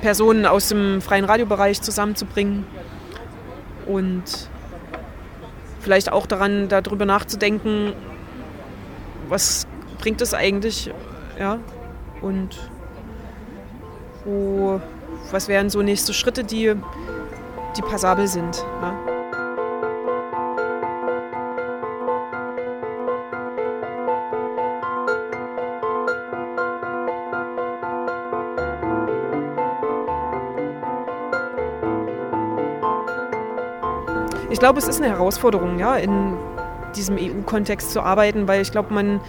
[0.00, 2.64] Personen aus dem freien Radiobereich zusammenzubringen.
[3.86, 4.48] Und
[5.80, 7.92] vielleicht auch daran, darüber nachzudenken,
[9.28, 9.66] was
[9.98, 10.90] bringt es eigentlich,
[11.38, 11.58] ja,
[12.20, 12.58] und
[14.28, 14.80] wo,
[15.30, 16.74] was wären so nächste Schritte, die,
[17.76, 18.64] die passabel sind.
[18.82, 18.94] Ja.
[34.50, 36.36] Ich glaube, es ist eine Herausforderung, ja, in
[36.96, 39.20] diesem EU-Kontext zu arbeiten, weil ich glaube, man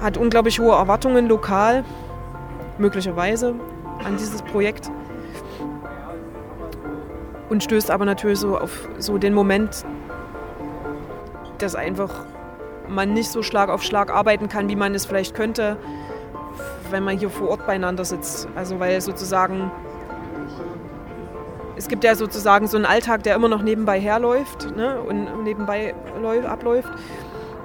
[0.00, 1.84] hat unglaublich hohe Erwartungen lokal,
[2.80, 3.54] möglicherweise,
[4.04, 4.90] an dieses Projekt.
[7.48, 9.84] Und stößt aber natürlich so auf so den Moment,
[11.58, 12.24] dass einfach
[12.88, 15.76] man nicht so Schlag auf Schlag arbeiten kann, wie man es vielleicht könnte,
[16.90, 18.48] wenn man hier vor Ort beieinander sitzt.
[18.54, 19.70] Also weil sozusagen
[21.80, 25.94] es gibt ja sozusagen so einen Alltag, der immer noch nebenbei herläuft ne, und nebenbei
[26.46, 26.92] abläuft.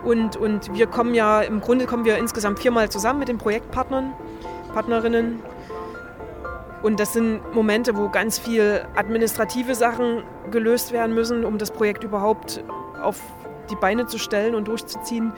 [0.06, 4.14] Und, und wir kommen ja, im Grunde kommen wir insgesamt viermal zusammen mit den Projektpartnern,
[4.76, 5.40] Partnerinnen.
[6.84, 12.04] Und das sind Momente, wo ganz viel administrative Sachen gelöst werden müssen, um das Projekt
[12.04, 12.62] überhaupt
[13.02, 13.22] auf
[13.72, 15.32] die Beine zu stellen und durchzuziehen.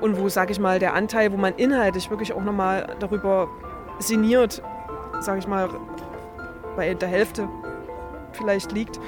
[0.00, 3.48] Und wo, sage ich mal, der Anteil, wo man inhaltlich wirklich auch nochmal darüber
[4.00, 4.60] sinniert,
[5.20, 5.70] sage ich mal,
[6.76, 7.48] bei der Hälfte
[8.32, 8.98] vielleicht liegt.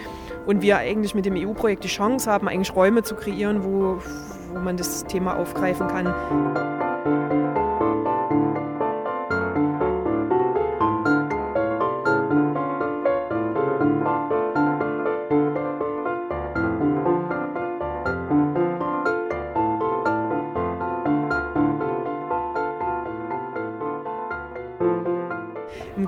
[0.47, 3.99] Und wir eigentlich mit dem EU-Projekt die Chance haben, eigentlich Räume zu kreieren, wo,
[4.53, 6.76] wo man das Thema aufgreifen kann.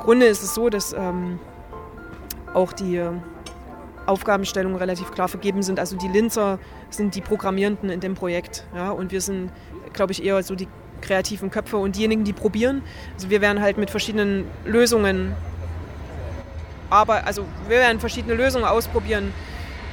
[0.09, 1.39] Grunde ist es so, dass ähm,
[2.55, 2.99] auch die
[4.07, 5.79] Aufgabenstellungen relativ klar vergeben sind.
[5.79, 8.65] Also die Linzer sind die Programmierenden in dem Projekt.
[8.75, 9.53] Ja, und wir sind,
[9.93, 10.67] glaube ich, eher so die
[11.03, 12.81] kreativen Köpfe und diejenigen, die probieren.
[13.13, 15.37] Also wir werden halt mit verschiedenen Lösungen
[16.89, 19.35] aber also wir werden verschiedene Lösungen ausprobieren.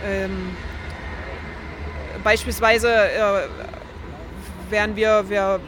[0.06, 0.56] Ähm,
[2.24, 3.50] beispielsweise äh,
[4.70, 5.60] werden wir, wir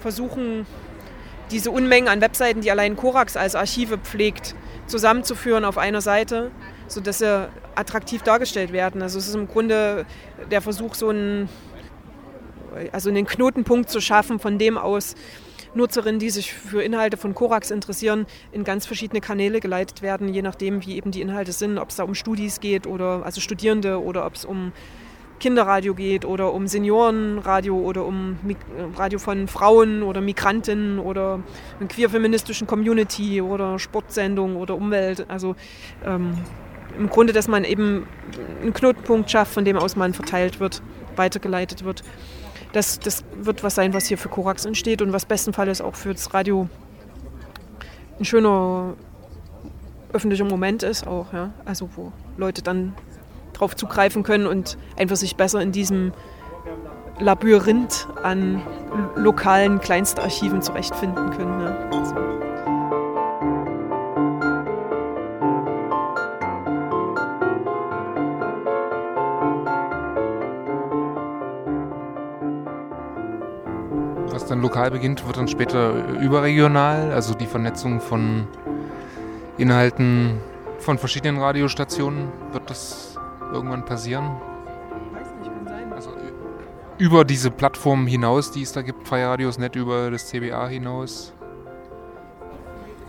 [0.00, 0.66] versuchen,
[1.52, 4.54] diese Unmengen an Webseiten, die allein Korax als Archive pflegt,
[4.86, 6.50] zusammenzuführen auf einer Seite,
[6.88, 9.02] sodass sie attraktiv dargestellt werden.
[9.02, 10.04] Also es ist im Grunde
[10.50, 11.48] der Versuch, so einen,
[12.90, 15.14] also einen Knotenpunkt zu schaffen, von dem aus
[15.74, 20.42] Nutzerinnen, die sich für Inhalte von Korax interessieren, in ganz verschiedene Kanäle geleitet werden, je
[20.42, 24.02] nachdem, wie eben die Inhalte sind, ob es da um Studis geht oder also Studierende
[24.02, 24.72] oder ob es um
[25.42, 28.38] Kinderradio geht oder um Seniorenradio oder um
[28.94, 31.40] Radio von Frauen oder Migrantinnen oder
[31.80, 35.26] einer queer-feministischen Community oder Sportsendung oder Umwelt.
[35.28, 35.56] Also
[36.04, 36.38] ähm,
[36.96, 38.06] im Grunde, dass man eben
[38.60, 40.80] einen Knotenpunkt schafft, von dem aus man verteilt wird,
[41.16, 42.04] weitergeleitet wird.
[42.72, 46.12] Das, das wird was sein, was hier für Korax entsteht und was bestenfalls auch für
[46.12, 46.68] das Radio
[48.20, 48.94] ein schöner
[50.12, 51.52] öffentlicher Moment ist auch, ja.
[51.64, 52.94] Also wo Leute dann
[53.62, 56.12] drauf zugreifen können und einfach sich besser in diesem
[57.20, 58.60] Labyrinth an
[59.14, 61.58] lokalen Kleinstarchiven zurechtfinden können.
[61.58, 61.88] Ne?
[61.92, 62.16] Also.
[74.32, 78.48] Was dann lokal beginnt, wird dann später überregional, also die Vernetzung von
[79.56, 80.40] Inhalten
[80.80, 82.26] von verschiedenen Radiostationen.
[82.52, 83.11] Wird das
[83.52, 84.40] irgendwann passieren?
[85.12, 85.92] Weiß nicht, kann sein.
[85.92, 86.10] Also
[86.98, 91.32] über diese Plattform hinaus, die es da gibt, Freie Radios, nicht über das CBA hinaus?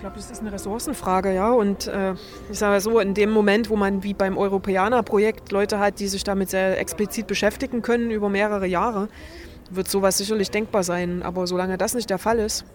[0.04, 1.52] glaube, das ist eine Ressourcenfrage, ja.
[1.52, 2.14] Und äh,
[2.52, 6.26] ich sage so, in dem Moment, wo man wie beim Europäer-Projekt Leute hat, die sich
[6.26, 9.08] damit sehr explizit beschäftigen können über mehrere Jahre,
[9.70, 11.24] wird sowas sicherlich denkbar sein.
[11.24, 12.66] Aber solange das nicht der Fall ist,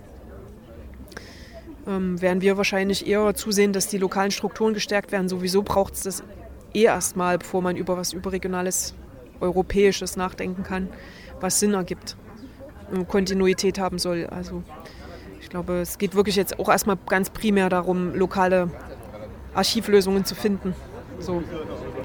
[1.87, 5.29] ähm, werden wir wahrscheinlich eher zusehen, dass die lokalen Strukturen gestärkt werden.
[5.29, 6.23] Sowieso braucht es das
[6.75, 8.95] eh erstmal, bevor man über was überregionales,
[9.41, 10.89] europäisches nachdenken kann,
[11.41, 12.17] was Sinn ergibt
[12.91, 14.27] und Kontinuität haben soll.
[14.27, 14.63] Also
[15.41, 18.71] ich glaube, es geht wirklich jetzt auch erstmal ganz primär darum, lokale
[19.55, 20.75] Archivlösungen zu finden.
[21.21, 21.43] So,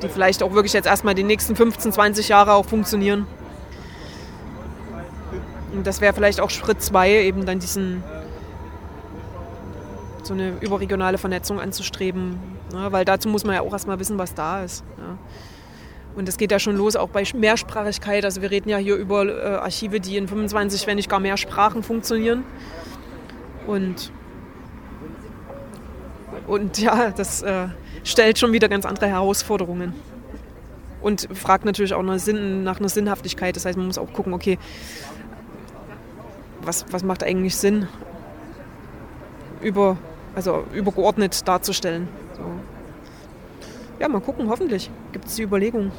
[0.02, 3.28] die vielleicht auch wirklich jetzt erstmal die nächsten 15, 20 Jahre auch funktionieren.
[5.74, 8.04] Und das wäre vielleicht auch Schritt zwei, eben dann diesen
[10.24, 12.40] so eine überregionale Vernetzung anzustreben.
[12.74, 14.84] Ja, weil dazu muss man ja auch erstmal wissen, was da ist.
[14.98, 15.18] Ja.
[16.16, 18.24] Und es geht ja schon los, auch bei Mehrsprachigkeit.
[18.26, 21.38] Also wir reden ja hier über äh, Archive, die in 25, wenn nicht gar mehr
[21.38, 22.44] Sprachen funktionieren.
[23.66, 24.12] Und,
[26.48, 27.68] und ja, das äh,
[28.04, 29.94] stellt schon wieder ganz andere Herausforderungen.
[31.02, 33.56] Und fragt natürlich auch nach, Sinn, nach einer Sinnhaftigkeit.
[33.56, 34.58] Das heißt, man muss auch gucken, okay,
[36.62, 37.88] was, was macht eigentlich Sinn,
[39.62, 39.98] über,
[40.36, 42.08] also übergeordnet darzustellen.
[42.36, 42.44] So.
[44.00, 45.92] Ja, mal gucken, hoffentlich gibt es die Überlegung.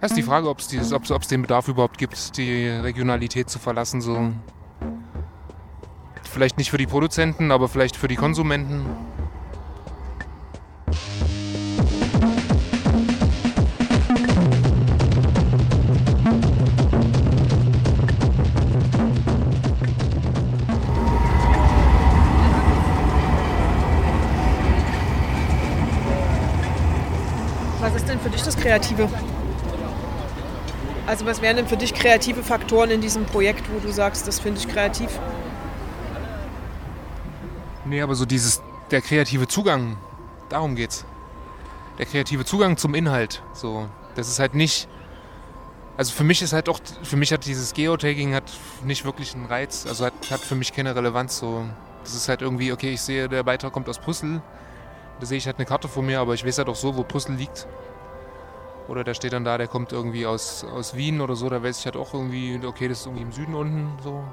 [0.00, 4.00] Das ist die Frage, ob es den Bedarf überhaupt gibt, die Regionalität zu verlassen.
[4.00, 4.32] So.
[6.24, 8.86] Vielleicht nicht für die Produzenten, aber vielleicht für die Konsumenten.
[28.70, 29.08] Kreative?
[31.04, 34.38] Also was wären denn für dich kreative Faktoren in diesem Projekt, wo du sagst, das
[34.38, 35.10] finde ich kreativ?
[37.84, 39.96] Nee, aber so dieses, der kreative Zugang,
[40.50, 41.04] darum geht's.
[41.98, 43.42] Der kreative Zugang zum Inhalt.
[43.54, 44.86] So, das ist halt nicht.
[45.96, 48.44] Also für mich ist halt auch, für mich hat dieses Geotagging hat
[48.84, 51.38] nicht wirklich einen Reiz, also hat, hat für mich keine Relevanz.
[51.38, 51.64] So,
[52.04, 54.40] das ist halt irgendwie, okay, ich sehe, der Beitrag kommt aus Puzzle,
[55.18, 57.02] da sehe ich halt eine Karte vor mir, aber ich weiß halt auch so, wo
[57.02, 57.66] Puzzle liegt.
[58.90, 61.78] Oder der steht dann da, der kommt irgendwie aus, aus Wien oder so, da weiß
[61.78, 64.24] ich halt auch irgendwie, okay, das ist irgendwie im Süden unten so.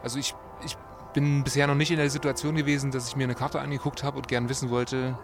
[0.00, 0.76] Also ich, ich
[1.12, 4.18] bin bisher noch nicht in der Situation gewesen, dass ich mir eine Karte angeguckt habe
[4.18, 5.18] und gern wissen wollte,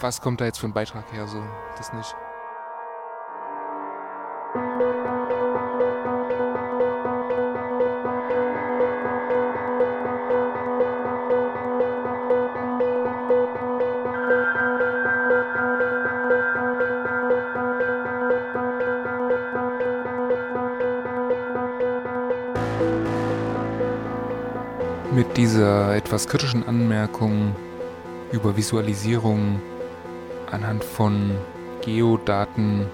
[0.00, 1.40] was kommt da jetzt für ein Beitrag her, so,
[1.76, 2.16] das nicht.
[25.22, 27.54] Mit dieser etwas kritischen Anmerkung
[28.32, 29.62] über Visualisierung
[30.50, 31.30] anhand von
[31.80, 32.86] Geodaten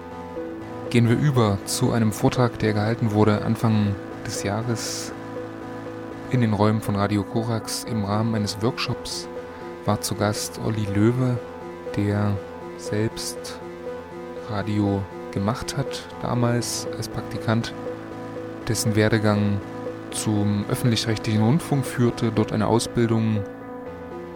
[0.91, 3.95] gehen wir über zu einem Vortrag, der gehalten wurde Anfang
[4.27, 5.11] des Jahres
[6.29, 9.27] in den Räumen von Radio Korax im Rahmen eines Workshops.
[9.87, 11.39] War zu Gast Olli Löwe,
[11.97, 12.37] der
[12.77, 13.59] selbst
[14.51, 17.73] Radio gemacht hat damals als Praktikant,
[18.69, 19.63] dessen Werdegang
[20.15, 23.43] zum öffentlich-rechtlichen Rundfunk führte, dort eine Ausbildung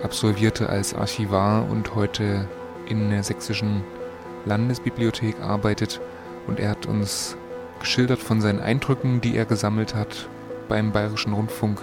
[0.02, 2.48] absolvierte als Archivar und heute
[2.86, 3.82] in der sächsischen
[4.44, 6.00] Landesbibliothek arbeitet.
[6.46, 7.36] Und er hat uns
[7.80, 10.28] geschildert von seinen Eindrücken, die er gesammelt hat
[10.68, 11.80] beim Bayerischen Rundfunk.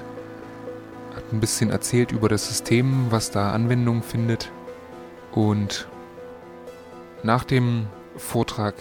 [1.16, 4.52] Hat ein bisschen erzählt über das System, was da Anwendung findet.
[5.32, 5.88] Und
[7.24, 8.76] nach dem Vortrag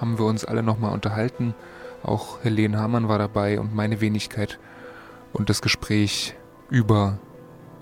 [0.00, 1.54] haben wir uns alle nochmal unterhalten
[2.06, 4.58] auch Helene Hamann war dabei und meine Wenigkeit.
[5.32, 6.34] Und das Gespräch
[6.70, 7.18] über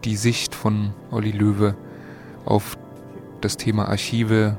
[0.05, 1.77] die Sicht von Olli Löwe
[2.45, 2.77] auf
[3.41, 4.57] das Thema Archive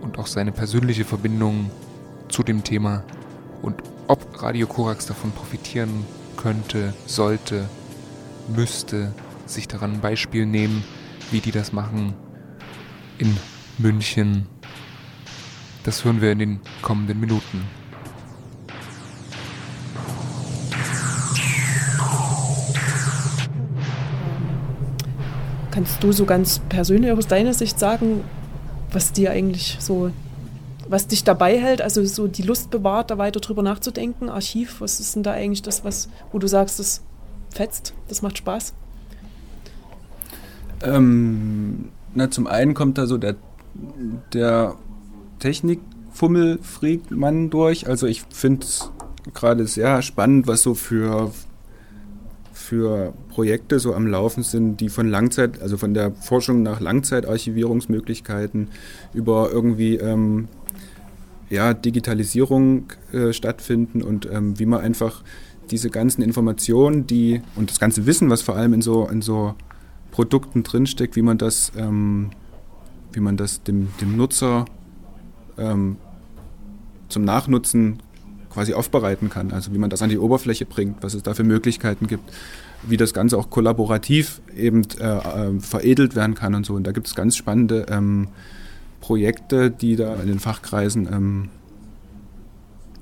[0.00, 1.70] und auch seine persönliche Verbindung
[2.28, 3.04] zu dem Thema
[3.62, 6.04] und ob Radio Korax davon profitieren
[6.36, 7.68] könnte, sollte,
[8.48, 9.14] müsste,
[9.46, 10.84] sich daran ein Beispiel nehmen,
[11.30, 12.14] wie die das machen
[13.18, 13.36] in
[13.78, 14.46] München.
[15.84, 17.62] Das hören wir in den kommenden Minuten.
[25.74, 28.22] Kannst du so ganz persönlich aus deiner Sicht sagen,
[28.92, 30.12] was dir eigentlich so,
[30.88, 34.28] was dich dabei hält, also so die Lust bewahrt, da weiter drüber nachzudenken?
[34.28, 37.02] Archiv, was ist denn da eigentlich das, was, wo du sagst, das
[37.50, 38.72] fetzt, das macht Spaß?
[40.82, 43.34] Ähm, Na, zum einen kommt da so der,
[44.32, 44.76] der
[45.40, 47.88] Technikfummelfreak-Mann durch.
[47.88, 48.92] Also ich finde es
[49.32, 51.32] gerade sehr spannend, was so für,
[52.64, 58.68] für Projekte so am Laufen sind, die von Langzeit, also von der Forschung nach Langzeitarchivierungsmöglichkeiten
[59.12, 60.48] über irgendwie ähm,
[61.50, 65.22] ja, Digitalisierung äh, stattfinden und ähm, wie man einfach
[65.70, 69.54] diese ganzen Informationen, die und das ganze Wissen, was vor allem in so, in so
[70.10, 72.30] Produkten drinsteckt, wie man das, ähm,
[73.12, 74.64] wie man das dem, dem Nutzer
[75.58, 75.96] ähm,
[77.08, 77.98] zum Nachnutzen
[78.54, 79.52] quasi aufbereiten kann.
[79.52, 82.32] Also wie man das an die Oberfläche bringt, was es da für Möglichkeiten gibt,
[82.82, 86.74] wie das Ganze auch kollaborativ eben äh, äh, veredelt werden kann und so.
[86.74, 88.28] Und da gibt es ganz spannende ähm,
[89.00, 91.48] Projekte, die da in den Fachkreisen ähm,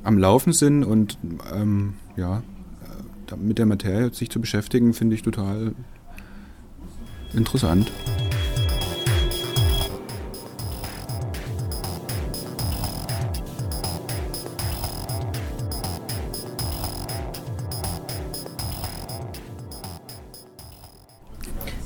[0.02, 1.18] am Laufen sind und
[1.54, 2.42] ähm, ja,
[3.30, 5.74] äh, mit der Materie sich zu beschäftigen, finde ich total
[7.34, 7.90] interessant.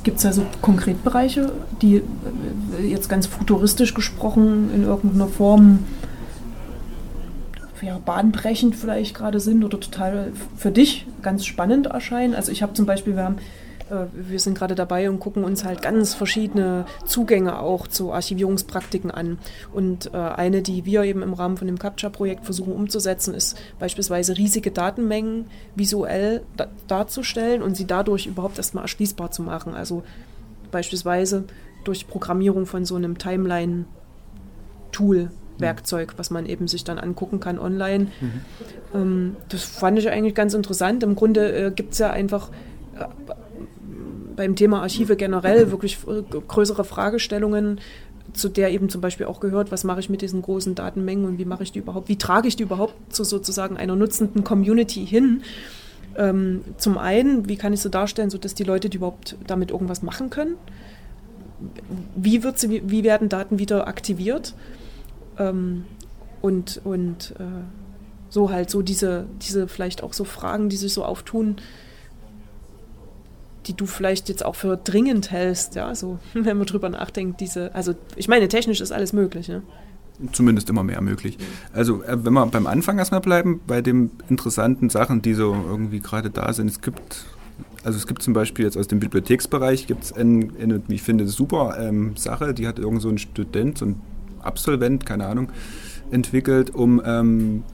[0.06, 1.50] Gibt es also konkret Bereiche,
[1.82, 5.80] die äh, jetzt ganz futuristisch gesprochen in irgendeiner Form
[7.82, 12.36] ja, bahnbrechend vielleicht gerade sind oder total für dich ganz spannend erscheinen?
[12.36, 13.38] Also ich habe zum Beispiel, wir haben
[14.12, 19.38] wir sind gerade dabei und gucken uns halt ganz verschiedene Zugänge auch zu Archivierungspraktiken an.
[19.72, 24.36] Und äh, eine, die wir eben im Rahmen von dem Capture-Projekt versuchen umzusetzen, ist beispielsweise
[24.36, 26.42] riesige Datenmengen visuell
[26.88, 29.74] darzustellen und sie dadurch überhaupt erstmal erschließbar zu machen.
[29.74, 30.02] Also
[30.70, 31.44] beispielsweise
[31.84, 35.30] durch Programmierung von so einem Timeline-Tool.
[35.58, 38.08] Werkzeug, was man eben sich dann angucken kann online.
[38.20, 38.40] Mhm.
[38.94, 41.02] Ähm, das fand ich eigentlich ganz interessant.
[41.02, 42.50] Im Grunde äh, gibt es ja einfach
[42.98, 43.06] äh,
[44.36, 47.80] beim Thema Archive generell wirklich äh, größere Fragestellungen,
[48.32, 51.38] zu der eben zum Beispiel auch gehört, was mache ich mit diesen großen Datenmengen und
[51.38, 55.06] wie mache ich die überhaupt, wie trage ich die überhaupt zu sozusagen einer nutzenden Community
[55.06, 55.42] hin.
[56.16, 60.02] Ähm, zum einen, wie kann ich so darstellen, sodass die Leute die überhaupt damit irgendwas
[60.02, 60.56] machen können?
[62.14, 64.54] Wie, wird sie, wie werden Daten wieder aktiviert?
[65.38, 65.84] Ähm,
[66.42, 67.44] und und äh,
[68.28, 71.56] so halt so diese, diese vielleicht auch so Fragen, die sich so auftun,
[73.66, 77.74] die du vielleicht jetzt auch für dringend hältst, ja, so, wenn man drüber nachdenkt, diese,
[77.74, 79.62] also ich meine, technisch ist alles möglich, ne?
[80.32, 81.36] Zumindest immer mehr möglich.
[81.74, 86.00] Also äh, wenn wir beim Anfang erstmal bleiben, bei den interessanten Sachen, die so irgendwie
[86.00, 87.26] gerade da sind, es gibt,
[87.84, 91.28] also es gibt zum Beispiel jetzt aus dem Bibliotheksbereich, gibt es eine, eine, ich finde,
[91.28, 94.00] super ähm, Sache, die hat irgend so ein Student, so ein
[94.40, 95.50] Absolvent, keine Ahnung,
[96.10, 97.64] entwickelt, um ähm,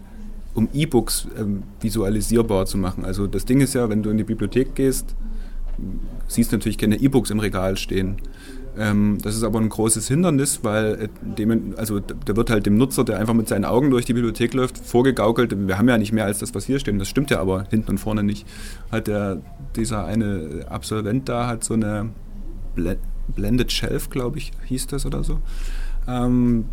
[0.54, 3.04] um E-Books ähm, visualisierbar zu machen.
[3.04, 5.14] Also das Ding ist ja, wenn du in die Bibliothek gehst,
[6.28, 8.16] siehst natürlich keine E-Books im Regal stehen.
[8.78, 12.78] Ähm, das ist aber ein großes Hindernis, weil äh, dem, also da wird halt dem
[12.78, 16.12] Nutzer, der einfach mit seinen Augen durch die Bibliothek läuft, vorgegaukelt, wir haben ja nicht
[16.12, 16.98] mehr als das, was hier steht.
[16.98, 18.46] Das stimmt ja aber hinten und vorne nicht.
[18.90, 19.42] Hat der,
[19.76, 22.10] dieser eine Absolvent da hat so eine
[23.28, 25.38] Blended Shelf, glaube ich, hieß das oder so.
[26.08, 26.64] Ähm,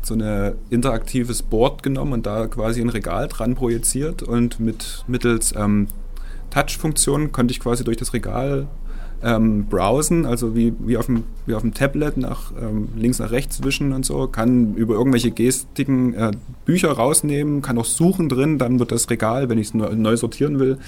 [0.00, 5.54] so ein interaktives Board genommen und da quasi ein Regal dran projiziert und mit mittels
[5.56, 5.88] ähm,
[6.54, 8.68] Touch-Funktion konnte ich quasi durch das Regal
[9.22, 13.30] ähm, browsen, also wie, wie, auf dem, wie auf dem Tablet nach ähm, links nach
[13.30, 16.32] rechts wischen und so, kann über irgendwelche Gestiken äh,
[16.64, 20.16] Bücher rausnehmen, kann auch suchen drin, dann wird das Regal, wenn ich es neu, neu,
[20.16, 20.78] sortieren will,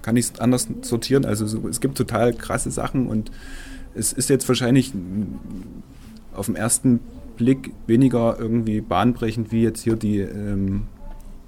[0.00, 1.24] kann ich es anders sortieren.
[1.24, 3.30] Also so, es gibt total krasse Sachen und
[3.94, 4.92] es ist jetzt wahrscheinlich
[6.34, 7.00] auf den ersten
[7.36, 10.84] Blick weniger irgendwie bahnbrechend wie jetzt hier die, ähm,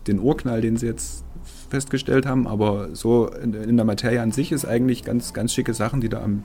[0.07, 1.25] den Urknall, den sie jetzt
[1.71, 5.75] festgestellt haben, aber so in, in, der Materie an sich ist eigentlich ganz, ganz schicke
[5.75, 6.45] Sachen, die da am,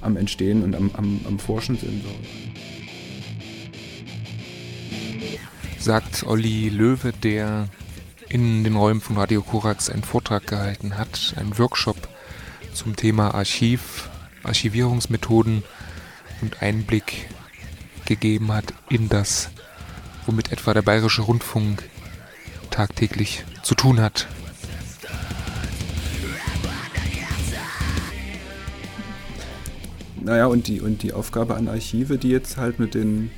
[0.00, 2.02] am Entstehen und am, am, am Forschen sind.
[2.02, 2.08] So.
[5.78, 7.68] Sagt Olli Löwe, der
[8.28, 12.08] in den Räumen von Radio Korax einen Vortrag gehalten hat, einen Workshop
[12.72, 14.08] zum Thema Archiv,
[14.42, 15.62] Archivierungsmethoden
[16.40, 17.28] und Einblick
[18.06, 19.50] gegeben hat in das,
[20.26, 21.88] womit etwa der Bayerische Rundfunk
[22.74, 24.26] tagtäglich zu tun hat.
[30.20, 33.30] Naja, und die, und die Aufgabe an Archive, die jetzt halt mit den,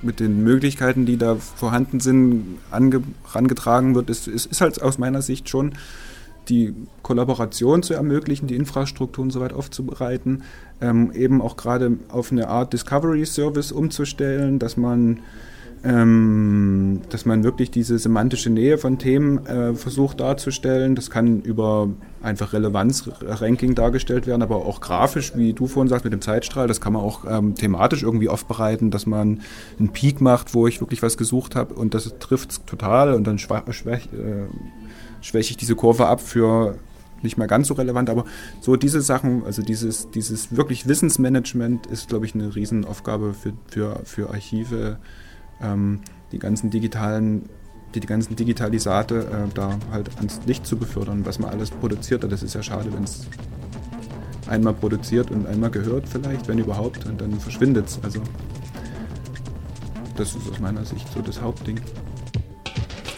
[0.00, 3.02] mit den Möglichkeiten, die da vorhanden sind, ange,
[3.32, 5.72] rangetragen wird, ist, ist, ist halt aus meiner Sicht schon
[6.48, 10.44] die Kollaboration zu ermöglichen, die Infrastrukturen soweit aufzubereiten,
[10.80, 15.20] ähm, eben auch gerade auf eine Art Discovery Service umzustellen, dass man
[15.84, 20.94] ähm, dass man wirklich diese semantische Nähe von Themen äh, versucht darzustellen.
[20.94, 21.88] Das kann über
[22.22, 26.68] einfach Relevanz-Ranking dargestellt werden, aber auch grafisch, wie du vorhin sagst, mit dem Zeitstrahl.
[26.68, 29.40] Das kann man auch ähm, thematisch irgendwie aufbereiten, dass man
[29.78, 33.38] einen Peak macht, wo ich wirklich was gesucht habe und das trifft total und dann
[33.38, 34.46] schwäche äh,
[35.20, 36.76] schwäch ich diese Kurve ab für
[37.22, 38.24] nicht mehr ganz so relevant, aber
[38.60, 44.00] so diese Sachen, also dieses, dieses wirklich Wissensmanagement ist, glaube ich, eine Riesenaufgabe für, für,
[44.04, 44.98] für Archive,
[45.62, 46.00] ähm,
[46.32, 47.48] die ganzen digitalen,
[47.94, 52.24] die, die ganzen Digitalisate äh, da halt ans Licht zu befördern, was man alles produziert
[52.24, 52.32] hat.
[52.32, 53.26] Das ist ja schade, wenn es
[54.48, 57.98] einmal produziert und einmal gehört vielleicht, wenn überhaupt, und dann verschwindet es.
[58.02, 58.22] Also
[60.16, 61.80] das ist aus meiner Sicht so das Hauptding.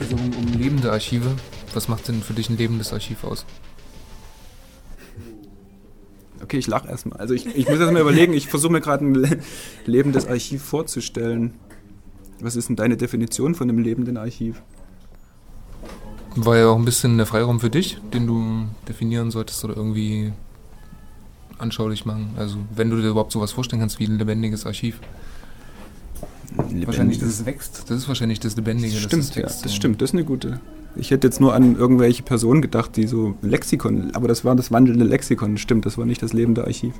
[0.00, 1.30] Also um, um lebende Archive,
[1.72, 3.46] was macht denn für dich ein lebendes Archiv aus?
[6.42, 7.18] Okay, ich lache erstmal.
[7.18, 9.42] Also ich, ich muss erstmal überlegen, ich versuche mir gerade ein
[9.86, 11.54] lebendes Archiv vorzustellen.
[12.44, 14.60] Was ist denn deine Definition von einem lebenden Archiv?
[16.36, 20.30] War ja auch ein bisschen der Freiraum für dich, den du definieren solltest oder irgendwie
[21.56, 22.34] anschaulich machen.
[22.36, 25.00] Also wenn du dir überhaupt sowas vorstellen kannst wie ein lebendiges Archiv.
[26.56, 26.86] Lebendig.
[26.86, 27.84] Wahrscheinlich, dass es wächst.
[27.88, 28.92] Das ist wahrscheinlich das Lebendige.
[28.92, 30.02] Das stimmt, das, ja, das stimmt.
[30.02, 30.60] Das ist eine gute.
[30.96, 34.70] Ich hätte jetzt nur an irgendwelche Personen gedacht, die so Lexikon, aber das war das
[34.70, 35.56] wandelnde Lexikon.
[35.56, 36.92] Stimmt, das war nicht das lebende Archiv.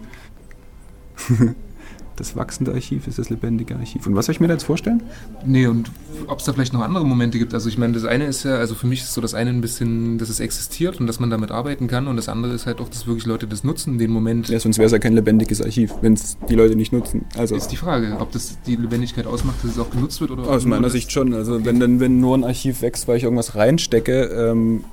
[2.17, 4.07] das wachsende Archiv ist das lebendige Archiv.
[4.07, 5.03] Und was soll ich mir da jetzt vorstellen?
[5.45, 5.91] Nee, und
[6.29, 7.55] ob es da vielleicht noch andere Momente gibt.
[7.55, 9.61] Also ich meine, das eine ist ja, also für mich ist so das eine ein
[9.61, 12.81] bisschen, dass es existiert und dass man damit arbeiten kann und das andere ist halt
[12.81, 14.49] auch, dass wirklich Leute das nutzen, den Moment.
[14.49, 17.25] Ja, sonst wäre es ja kein lebendiges Archiv, wenn es die Leute nicht nutzen.
[17.37, 20.49] Also ist die Frage, ob das die Lebendigkeit ausmacht, dass es auch genutzt wird oder
[20.49, 21.35] Aus meiner Sicht schon.
[21.35, 21.65] Also okay.
[21.65, 24.85] wenn dann, wenn nur ein Archiv wächst, weil ich irgendwas reinstecke, ähm,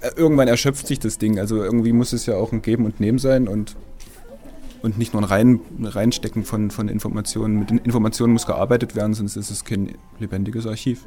[0.00, 1.38] äh, irgendwann erschöpft sich das Ding.
[1.38, 3.74] Also irgendwie muss es ja auch ein Geben und Nehmen sein und
[4.84, 7.60] und nicht nur ein Rein, Reinstecken von, von Informationen.
[7.60, 11.06] Mit Informationen muss gearbeitet werden, sonst ist es kein lebendiges Archiv.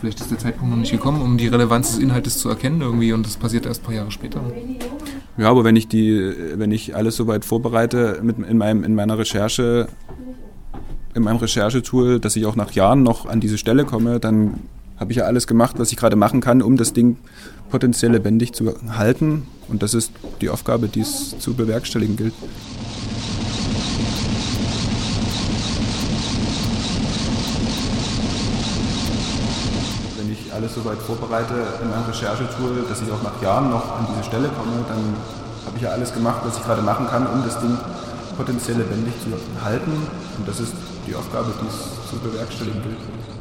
[0.00, 3.12] Vielleicht ist der Zeitpunkt noch nicht gekommen, um die Relevanz des Inhaltes zu erkennen irgendwie
[3.12, 4.40] und das passiert erst ein paar Jahre später.
[5.36, 9.18] Ja, aber wenn ich die, wenn ich alles soweit vorbereite mit, in, meinem, in meiner
[9.18, 9.88] Recherche,
[11.14, 14.60] in meinem Recherchetool, dass ich auch nach Jahren noch an diese Stelle komme, dann
[14.98, 17.16] habe ich ja alles gemacht, was ich gerade machen kann, um das Ding
[17.70, 19.46] potenziell lebendig zu halten.
[19.68, 22.34] Und das ist die Aufgabe, die es zu bewerkstelligen gilt.
[30.16, 34.06] Wenn ich alles soweit vorbereite in meinem Recherchetool, dass ich auch nach Jahren noch an
[34.10, 35.14] diese Stelle komme, dann
[35.66, 37.76] habe ich ja alles gemacht, was ich gerade machen kann, um das Ding
[38.36, 39.92] potenziell lebendig zu halten.
[40.38, 40.72] Und das ist
[41.06, 43.35] die Aufgabe, die es zu bewerkstelligen gilt.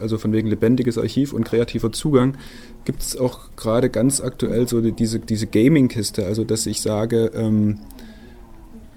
[0.00, 2.36] Also von wegen lebendiges Archiv und kreativer Zugang,
[2.84, 7.78] gibt es auch gerade ganz aktuell so diese, diese Gaming-Kiste, also dass ich sage, ähm,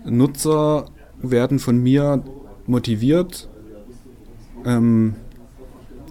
[0.05, 0.85] Nutzer
[1.21, 2.23] werden von mir
[2.67, 3.47] motiviert,
[4.65, 5.15] ähm,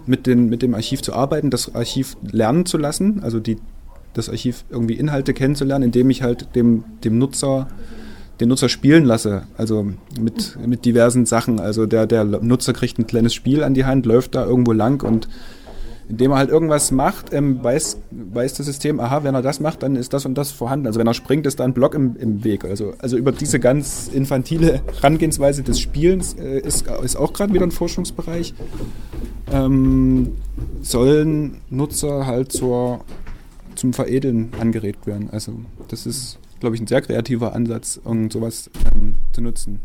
[0.05, 3.57] mit, den, mit dem Archiv zu arbeiten, das Archiv lernen zu lassen, also die,
[4.13, 7.67] das Archiv irgendwie Inhalte kennenzulernen, indem ich halt dem, dem Nutzer
[8.39, 9.87] den Nutzer spielen lasse, also
[10.19, 11.59] mit, mit diversen Sachen.
[11.59, 15.03] Also der, der Nutzer kriegt ein kleines Spiel an die Hand, läuft da irgendwo lang
[15.03, 15.27] und
[16.07, 19.81] indem er halt irgendwas macht, ähm, weiß, weiß das System, aha, wenn er das macht,
[19.83, 20.85] dann ist das und das vorhanden.
[20.85, 22.63] Also wenn er springt, ist da ein Block im, im Weg.
[22.63, 27.65] Also, also über diese ganz infantile Herangehensweise des Spielens äh, ist, ist auch gerade wieder
[27.65, 28.53] ein Forschungsbereich.
[29.51, 30.33] Ähm,
[30.81, 33.03] sollen Nutzer halt zur,
[33.75, 35.29] zum Veredeln angeregt werden.
[35.31, 35.53] Also
[35.87, 39.81] das ist glaube ich, ein sehr kreativer Ansatz, um sowas ähm, zu nutzen.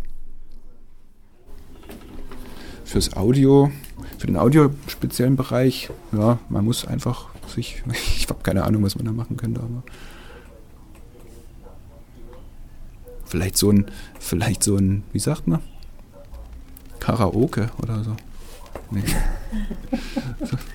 [2.84, 3.70] Fürs Audio,
[4.18, 7.82] für den audiospeziellen Bereich, ja, man muss einfach sich,
[8.16, 9.82] ich habe keine Ahnung, was man da machen könnte, aber
[13.24, 13.86] vielleicht so ein,
[14.18, 15.60] vielleicht so ein, wie sagt man?
[16.98, 18.16] Karaoke oder so.
[18.90, 19.02] Nee.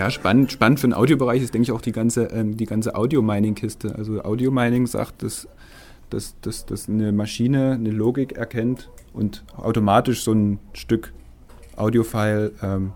[0.00, 2.94] Ja, spannend, spannend für den Audiobereich ist, denke ich, auch die ganze, ähm, die ganze
[2.94, 3.96] Audio-Mining-Kiste.
[3.96, 5.46] Also Audio-Mining sagt, dass,
[6.08, 11.12] dass, dass, dass eine Maschine eine Logik erkennt und automatisch so ein Stück
[11.76, 12.92] Audio-File, ähm,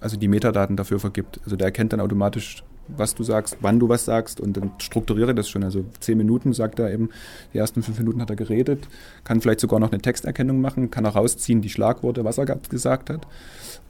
[0.00, 1.38] also die Metadaten dafür vergibt.
[1.44, 2.64] Also der erkennt dann automatisch,
[2.96, 5.64] was du sagst, wann du was sagst und dann strukturiere das schon.
[5.64, 7.10] Also zehn Minuten sagt er eben,
[7.52, 8.88] die ersten fünf Minuten hat er geredet,
[9.24, 13.10] kann vielleicht sogar noch eine Texterkennung machen, kann auch rausziehen die Schlagworte, was er gesagt
[13.10, 13.26] hat.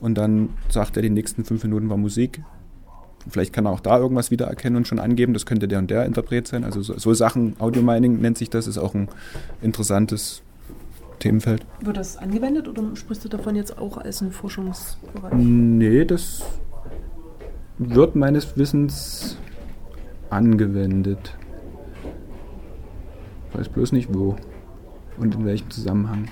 [0.00, 2.42] Und dann sagt er, die nächsten fünf Minuten war Musik.
[3.28, 6.06] Vielleicht kann er auch da irgendwas wiedererkennen und schon angeben, das könnte der und der
[6.06, 6.64] Interpret sein.
[6.64, 9.08] Also so, so Sachen, Audio Mining nennt sich das, ist auch ein
[9.60, 10.42] interessantes
[11.18, 11.66] Themenfeld.
[11.82, 15.34] Wird das angewendet oder sprichst du davon jetzt auch als ein Forschungsbereich?
[15.34, 16.42] Nee, das
[17.80, 19.38] wird meines Wissens
[20.28, 21.34] angewendet.
[23.54, 24.36] Weiß bloß nicht wo
[25.18, 26.26] und in welchem Zusammenhang.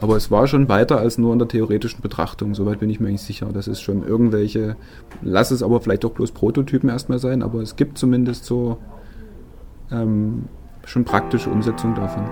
[0.00, 3.08] Aber es war schon weiter als nur in der theoretischen Betrachtung, soweit bin ich mir
[3.08, 3.50] eigentlich sicher.
[3.52, 4.76] Das ist schon irgendwelche,
[5.22, 8.78] lass es aber vielleicht auch bloß Prototypen erstmal sein, aber es gibt zumindest so
[9.92, 10.44] ähm,
[10.84, 12.24] schon praktische Umsetzung davon.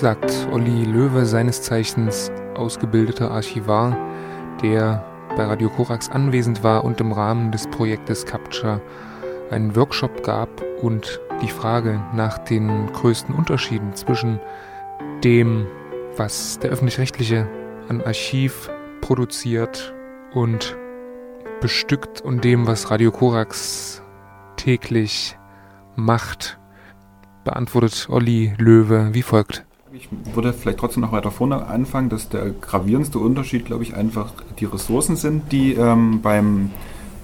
[0.00, 3.94] Sagt Olli Löwe, seines Zeichens ausgebildeter Archivar,
[4.62, 5.04] der
[5.36, 8.80] bei Radio Korax anwesend war und im Rahmen des Projektes Capture
[9.50, 10.48] einen Workshop gab
[10.80, 14.40] und die Frage nach den größten Unterschieden zwischen
[15.22, 15.66] dem,
[16.16, 17.46] was der öffentlich-rechtliche
[17.90, 18.70] an Archiv
[19.02, 19.92] produziert
[20.32, 20.78] und
[21.60, 24.02] bestückt und dem, was Radio Korax
[24.56, 25.38] täglich
[25.94, 26.58] macht,
[27.44, 29.66] beantwortet Olli Löwe wie folgt.
[29.92, 34.32] Ich würde vielleicht trotzdem noch weiter vorne anfangen, dass der gravierendste Unterschied, glaube ich, einfach
[34.60, 36.70] die Ressourcen sind, die ähm, beim,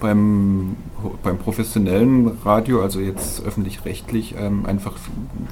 [0.01, 0.75] beim,
[1.23, 4.95] beim professionellen Radio, also jetzt öffentlich-rechtlich, ähm, einfach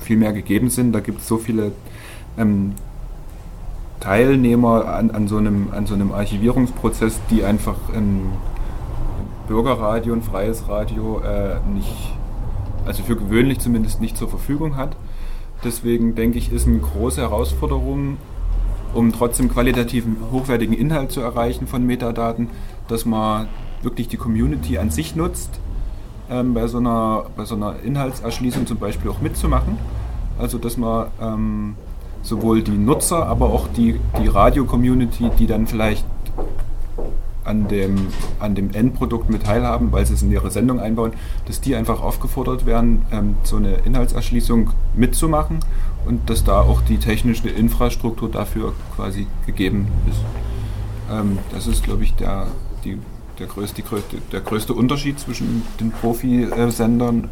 [0.02, 0.92] viel mehr gegeben sind.
[0.92, 1.72] Da gibt es so viele
[2.38, 2.74] ähm,
[4.02, 8.34] Teilnehmer an, an, so einem, an so einem Archivierungsprozess, die einfach ein
[9.48, 12.14] Bürgerradio, ein freies Radio äh, nicht,
[12.86, 14.98] also für gewöhnlich zumindest nicht zur Verfügung hat.
[15.66, 18.18] Deswegen denke ich, ist eine große Herausforderung,
[18.94, 22.50] um trotzdem qualitativen, hochwertigen Inhalt zu erreichen von Metadaten,
[22.88, 23.48] dass man
[23.82, 25.60] wirklich die Community an sich nutzt,
[26.30, 29.78] ähm, bei, so einer, bei so einer Inhaltserschließung zum Beispiel auch mitzumachen.
[30.38, 31.76] Also dass man ähm,
[32.22, 36.06] sowohl die Nutzer, aber auch die, die Radio-Community, die dann vielleicht
[37.46, 38.08] an dem,
[38.40, 41.12] an dem Endprodukt mit teilhaben, weil sie es in ihre Sendung einbauen,
[41.46, 45.60] dass die einfach aufgefordert werden, ähm, so eine Inhaltserschließung mitzumachen
[46.06, 50.20] und dass da auch die technische Infrastruktur dafür quasi gegeben ist.
[51.12, 52.48] Ähm, das ist, glaube ich, der,
[52.84, 52.98] die,
[53.40, 53.84] der, größte,
[54.32, 57.30] der größte Unterschied zwischen den Profi-Sendern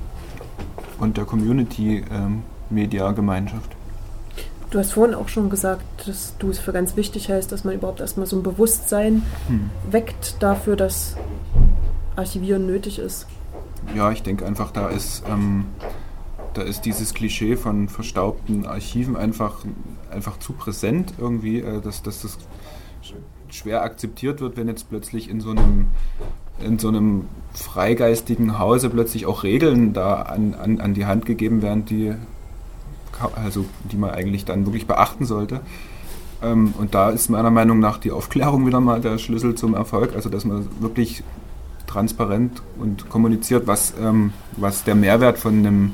[1.00, 3.76] und der Community-Media-Gemeinschaft.
[4.74, 7.76] Du hast vorhin auch schon gesagt, dass du es für ganz wichtig hältst, dass man
[7.76, 9.70] überhaupt erstmal so ein Bewusstsein hm.
[9.92, 11.16] weckt dafür, dass
[12.16, 13.28] Archivieren nötig ist.
[13.96, 15.66] Ja, ich denke einfach, da ist, ähm,
[16.56, 19.64] da ist dieses Klischee von verstaubten Archiven einfach,
[20.10, 22.40] einfach zu präsent irgendwie, äh, dass, dass das
[23.50, 25.90] schwer akzeptiert wird, wenn jetzt plötzlich in so einem
[26.60, 31.62] in so einem freigeistigen Hause plötzlich auch Regeln da an, an, an die Hand gegeben
[31.62, 32.16] werden, die
[33.36, 35.62] also die man eigentlich dann wirklich beachten sollte.
[36.42, 40.16] Ähm, und da ist meiner Meinung nach die Aufklärung wieder mal der Schlüssel zum Erfolg,
[40.16, 41.24] also dass man wirklich
[41.88, 45.92] transparent und kommuniziert, was, ähm, was der Mehrwert von einem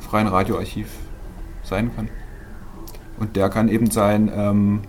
[0.00, 0.88] freien Radioarchiv
[1.62, 2.08] sein kann.
[3.18, 4.80] Und der kann eben sein, ähm,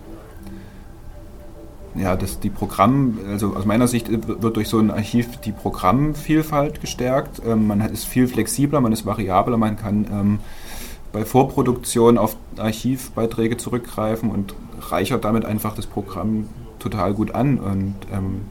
[1.94, 6.80] ja, dass die Programm, also aus meiner Sicht wird durch so ein Archiv die Programmvielfalt
[6.80, 7.42] gestärkt.
[7.46, 10.38] Ähm, man ist viel flexibler, man ist variabler, man kann ähm,
[11.12, 16.48] bei Vorproduktion auf Archivbeiträge zurückgreifen und reichert damit einfach das Programm
[16.78, 17.58] total gut an.
[17.58, 18.42] Und, ähm,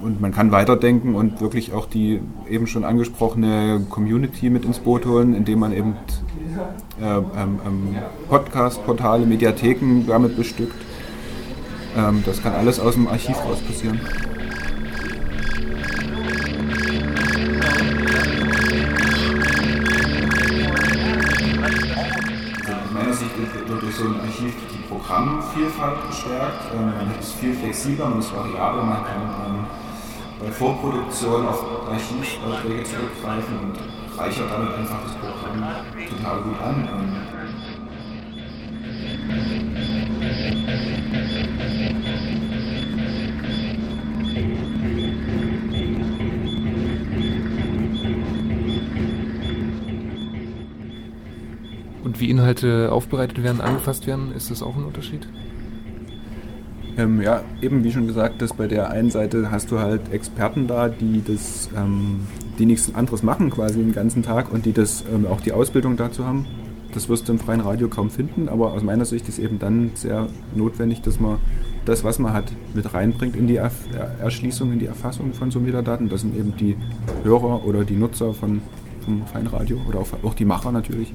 [0.00, 5.06] und man kann weiterdenken und wirklich auch die eben schon angesprochene Community mit ins Boot
[5.06, 5.96] holen, indem man eben
[7.00, 7.96] äh, ähm, ähm,
[8.28, 10.74] Podcast-Portale, Mediatheken damit bestückt.
[11.96, 14.00] Ähm, das kann alles aus dem Archiv raus passieren.
[25.12, 26.72] Programmvielfalt gestärkt.
[26.72, 29.66] Ähm, man ist viel flexibler, man ist variabler, man kann ähm,
[30.40, 35.62] bei Vorproduktion auf Archivbeiträge zurückgreifen und reichert damit einfach das Programm
[36.08, 36.88] total gut an.
[52.22, 55.26] Wie Inhalte aufbereitet werden, angefasst werden, ist das auch ein Unterschied?
[56.96, 60.68] Ähm, ja, eben wie schon gesagt, dass bei der einen Seite hast du halt Experten
[60.68, 62.20] da, die das, ähm,
[62.58, 65.96] die nichts anderes machen quasi den ganzen Tag und die das ähm, auch die Ausbildung
[65.96, 66.46] dazu haben.
[66.94, 69.90] Das wirst du im freien Radio kaum finden, aber aus meiner Sicht ist eben dann
[69.94, 71.38] sehr notwendig, dass man
[71.86, 73.72] das, was man hat, mit reinbringt in die er
[74.20, 76.08] Erschließung, in die Erfassung von so Metadaten.
[76.08, 76.76] Das sind eben die
[77.24, 78.60] Hörer oder die Nutzer von,
[79.00, 81.12] vom freien Radio oder auch die Macher natürlich.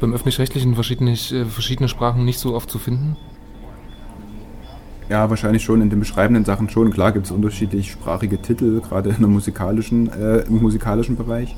[0.00, 3.16] Beim Öffentlich-Rechtlichen verschiedene, äh, verschiedene Sprachen nicht so oft zu finden?
[5.08, 6.90] Ja, wahrscheinlich schon in den beschreibenden Sachen schon.
[6.92, 11.56] Klar gibt es unterschiedlich sprachige Titel, gerade in der musikalischen, äh, im musikalischen Bereich.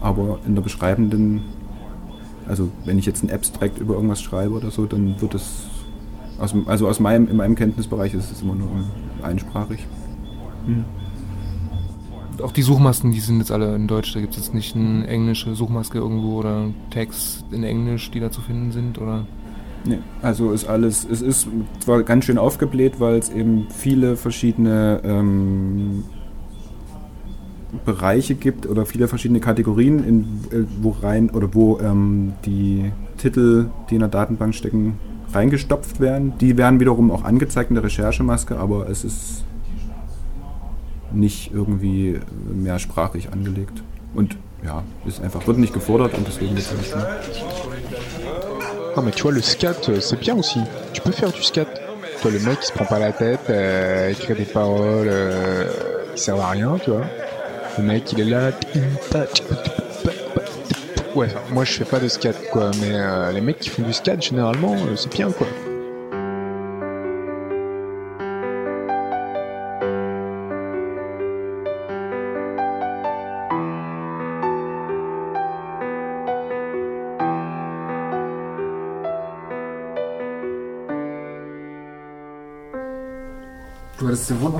[0.00, 1.42] Aber in der beschreibenden,
[2.48, 5.66] also wenn ich jetzt ein Abstract über irgendwas schreibe oder so, dann wird es,
[6.38, 8.70] aus, also aus meinem, in meinem Kenntnisbereich ist es immer nur
[9.22, 9.86] einsprachig.
[10.64, 10.84] Hm.
[12.42, 14.12] Auch die Suchmasken, die sind jetzt alle in Deutsch.
[14.14, 18.30] Da gibt es jetzt nicht eine englische Suchmaske irgendwo oder Tags in Englisch, die da
[18.30, 19.26] zu finden sind, oder?
[19.84, 25.00] Nee, also ist alles, es ist zwar ganz schön aufgebläht, weil es eben viele verschiedene
[25.04, 26.04] ähm,
[27.84, 33.70] Bereiche gibt oder viele verschiedene Kategorien, in, äh, wo rein oder wo ähm, die Titel,
[33.90, 34.98] die in der Datenbank stecken,
[35.32, 36.32] reingestopft werden.
[36.40, 39.44] Die werden wiederum auch angezeigt in der Recherchemaske, aber es ist
[41.16, 42.20] nicht irgendwie
[42.54, 43.82] mehrsprachig angelegt.
[44.14, 46.94] Und ja, ist einfach, wird nicht gefordert und deswegen wird es nicht.
[48.96, 50.60] Non mais tu vois le scat euh, c'est bien aussi.
[50.94, 51.66] Tu peux faire du scat.
[52.22, 55.66] Toi le mec il se prend pas la tête, euh, écrire des paroles euh,
[56.14, 57.04] qui servent à rien, tu vois.
[57.76, 58.52] Le mec il est là.
[61.14, 63.92] Ouais, moi je fais pas de scat quoi, mais euh, les mecs qui font du
[63.92, 65.46] scat généralement euh, c'est bien quoi.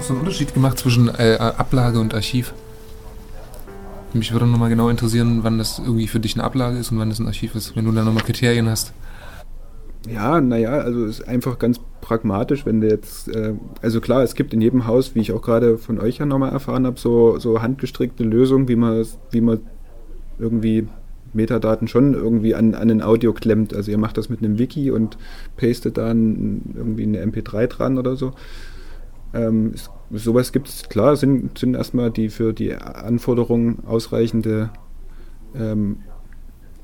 [0.07, 2.55] So einen Unterschied gemacht zwischen äh, Ablage und Archiv.
[4.13, 7.11] Mich würde nochmal genau interessieren, wann das irgendwie für dich eine Ablage ist und wann
[7.11, 8.93] das ein Archiv ist, wenn du da nochmal Kriterien hast.
[10.09, 14.37] Ja, naja, also es ist einfach ganz pragmatisch, wenn du jetzt, äh, also klar, es
[14.37, 17.39] gibt in jedem Haus, wie ich auch gerade von euch ja nochmal erfahren habe, so,
[17.39, 19.61] so handgestrickte Lösungen, wie man, wie man
[20.39, 20.87] irgendwie
[21.33, 23.75] Metadaten schon irgendwie an, an ein Audio klemmt.
[23.75, 25.19] Also ihr macht das mit einem Wiki und
[25.57, 28.33] pastet dann irgendwie eine MP3 dran oder so.
[29.35, 34.71] Ähm, es, sowas gibt es, klar, sind, sind erstmal die für die Anforderungen ausreichende
[35.55, 35.99] ähm,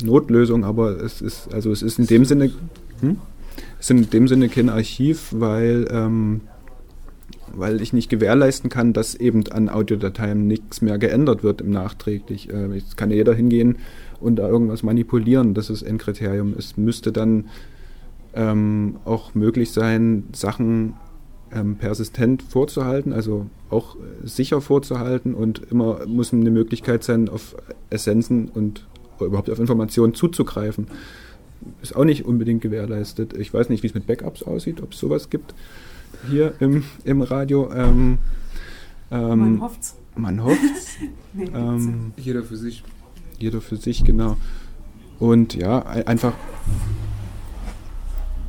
[0.03, 2.51] Notlösung, aber es ist, also es ist in dem Sinne,
[3.01, 3.19] hm?
[3.79, 6.41] es ist in dem Sinne kein Archiv, weil, ähm,
[7.55, 12.51] weil ich nicht gewährleisten kann, dass eben an Audiodateien nichts mehr geändert wird im Nachträglich.
[12.51, 13.77] Äh, jetzt kann jeder hingehen
[14.21, 16.55] und da irgendwas manipulieren, das ist ein Kriterium.
[16.59, 17.47] Es müsste dann
[18.35, 20.95] ähm, auch möglich sein, Sachen
[21.55, 27.57] ähm, persistent vorzuhalten, also auch äh, sicher vorzuhalten und immer muss eine Möglichkeit sein, auf
[27.91, 28.87] Essenzen und
[29.21, 30.89] überhaupt auf Informationen zuzugreifen.
[31.81, 33.35] Ist auch nicht unbedingt gewährleistet.
[33.35, 35.55] Ich weiß nicht, wie es mit Backups aussieht, ob es sowas gibt
[36.29, 37.71] hier im, im Radio.
[37.73, 38.19] Ähm,
[39.11, 39.97] ähm, man hofft's.
[40.17, 40.97] Man hofft's.
[41.33, 42.83] nee, ähm, jeder für sich.
[43.39, 44.37] Jeder für sich, genau.
[45.19, 46.33] Und ja, einfach.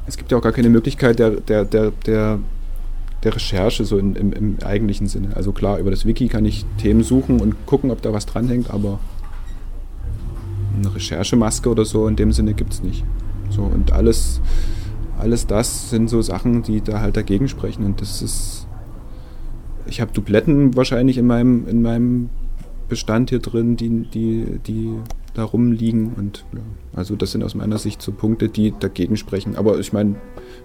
[0.05, 2.39] Es gibt ja auch gar keine Möglichkeit der, der, der, der
[3.23, 5.35] der Recherche so in, im, im, eigentlichen Sinne.
[5.35, 8.69] Also klar, über das Wiki kann ich Themen suchen und gucken, ob da was dranhängt,
[8.69, 8.99] aber
[10.75, 13.03] eine Recherchemaske oder so in dem Sinne gibt es nicht.
[13.49, 14.41] So, und alles,
[15.17, 17.85] alles das sind so Sachen, die da halt dagegen sprechen.
[17.85, 18.67] Und das ist.
[19.85, 22.29] Ich habe Dubletten wahrscheinlich in meinem, in meinem
[22.87, 24.95] Bestand hier drin, die, die, die
[25.33, 26.13] da rumliegen.
[26.13, 26.59] Und ja,
[26.93, 29.55] also das sind aus meiner Sicht so Punkte, die dagegen sprechen.
[29.55, 30.15] Aber ich meine,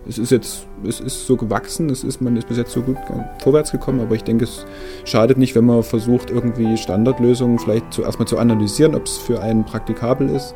[0.06, 2.96] es ist jetzt, es ist so gewachsen, es ist, man ist bis jetzt so gut
[3.40, 4.66] vorwärts gekommen, aber ich denke, es
[5.04, 9.40] schadet nicht, wenn man versucht, irgendwie Standardlösungen vielleicht zuerst mal zu analysieren, ob es für
[9.40, 10.54] einen praktikabel ist.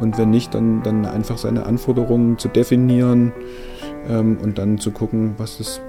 [0.00, 3.32] Und wenn nicht, dann, dann einfach seine Anforderungen zu definieren
[4.08, 5.80] ähm, und dann zu gucken, was, ist,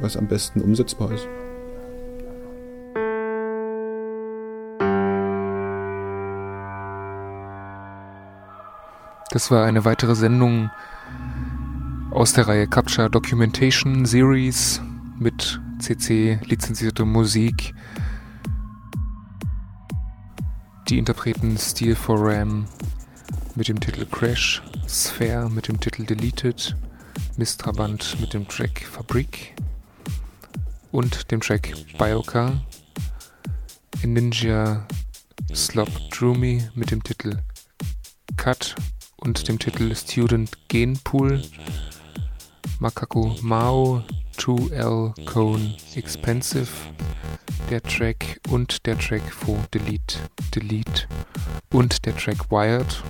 [0.00, 1.28] was am besten umsetzbar ist.
[9.34, 10.70] Das war eine weitere Sendung
[12.12, 14.80] aus der Reihe Capture Documentation Series
[15.18, 17.74] mit CC lizenzierter Musik.
[20.88, 22.66] Die Interpreten Steel for Ram
[23.56, 26.76] mit dem Titel Crash, Sphere mit dem Titel Deleted,
[27.36, 29.56] Mistraband mit dem Track Fabrik
[30.92, 32.52] und dem Track Biocar,
[34.04, 34.86] Ninja
[35.52, 37.36] Slop Droomy mit dem Titel
[38.36, 38.76] Cut
[39.16, 41.42] und dem Titel Student Gen Pool.
[42.80, 44.02] Macaco Mao
[44.36, 46.68] 2L Cone Expensive,
[47.70, 50.18] der Track und der Track for Delete
[50.54, 51.06] Delete
[51.72, 53.02] und der Track Wired,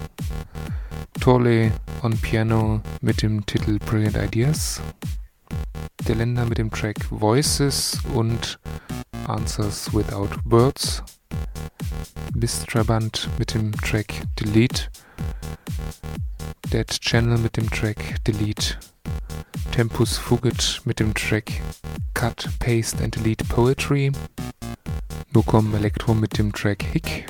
[1.20, 4.80] Torley on Piano mit dem Titel Brilliant Ideas,
[6.06, 8.58] der Länder mit dem Track Voices und
[9.26, 11.02] Answers Without Words,
[12.34, 14.90] Mistraband mit dem Track Delete
[16.70, 18.78] Dead Channel mit dem Track Delete,
[19.72, 21.52] Tempus Fugit mit dem Track
[22.14, 24.10] Cut, Paste and Delete Poetry,
[25.32, 27.26] Nocom Electro mit dem Track Hick,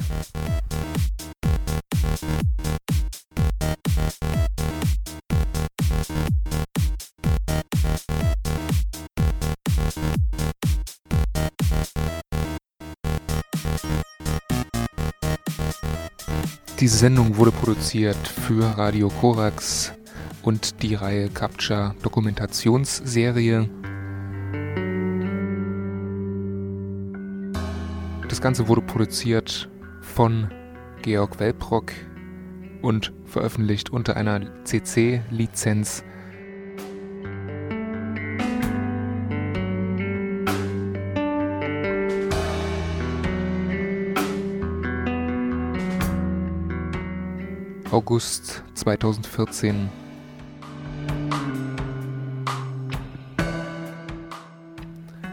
[16.81, 19.93] Diese Sendung wurde produziert für Radio Korax
[20.43, 23.69] und die Reihe Capture Dokumentationsserie.
[28.29, 29.71] Das Ganze wurde produziert
[30.01, 30.51] von
[31.03, 31.93] Georg Welprock
[32.83, 36.03] und veröffentlicht unter einer CC-Lizenz
[47.95, 49.89] August 2014.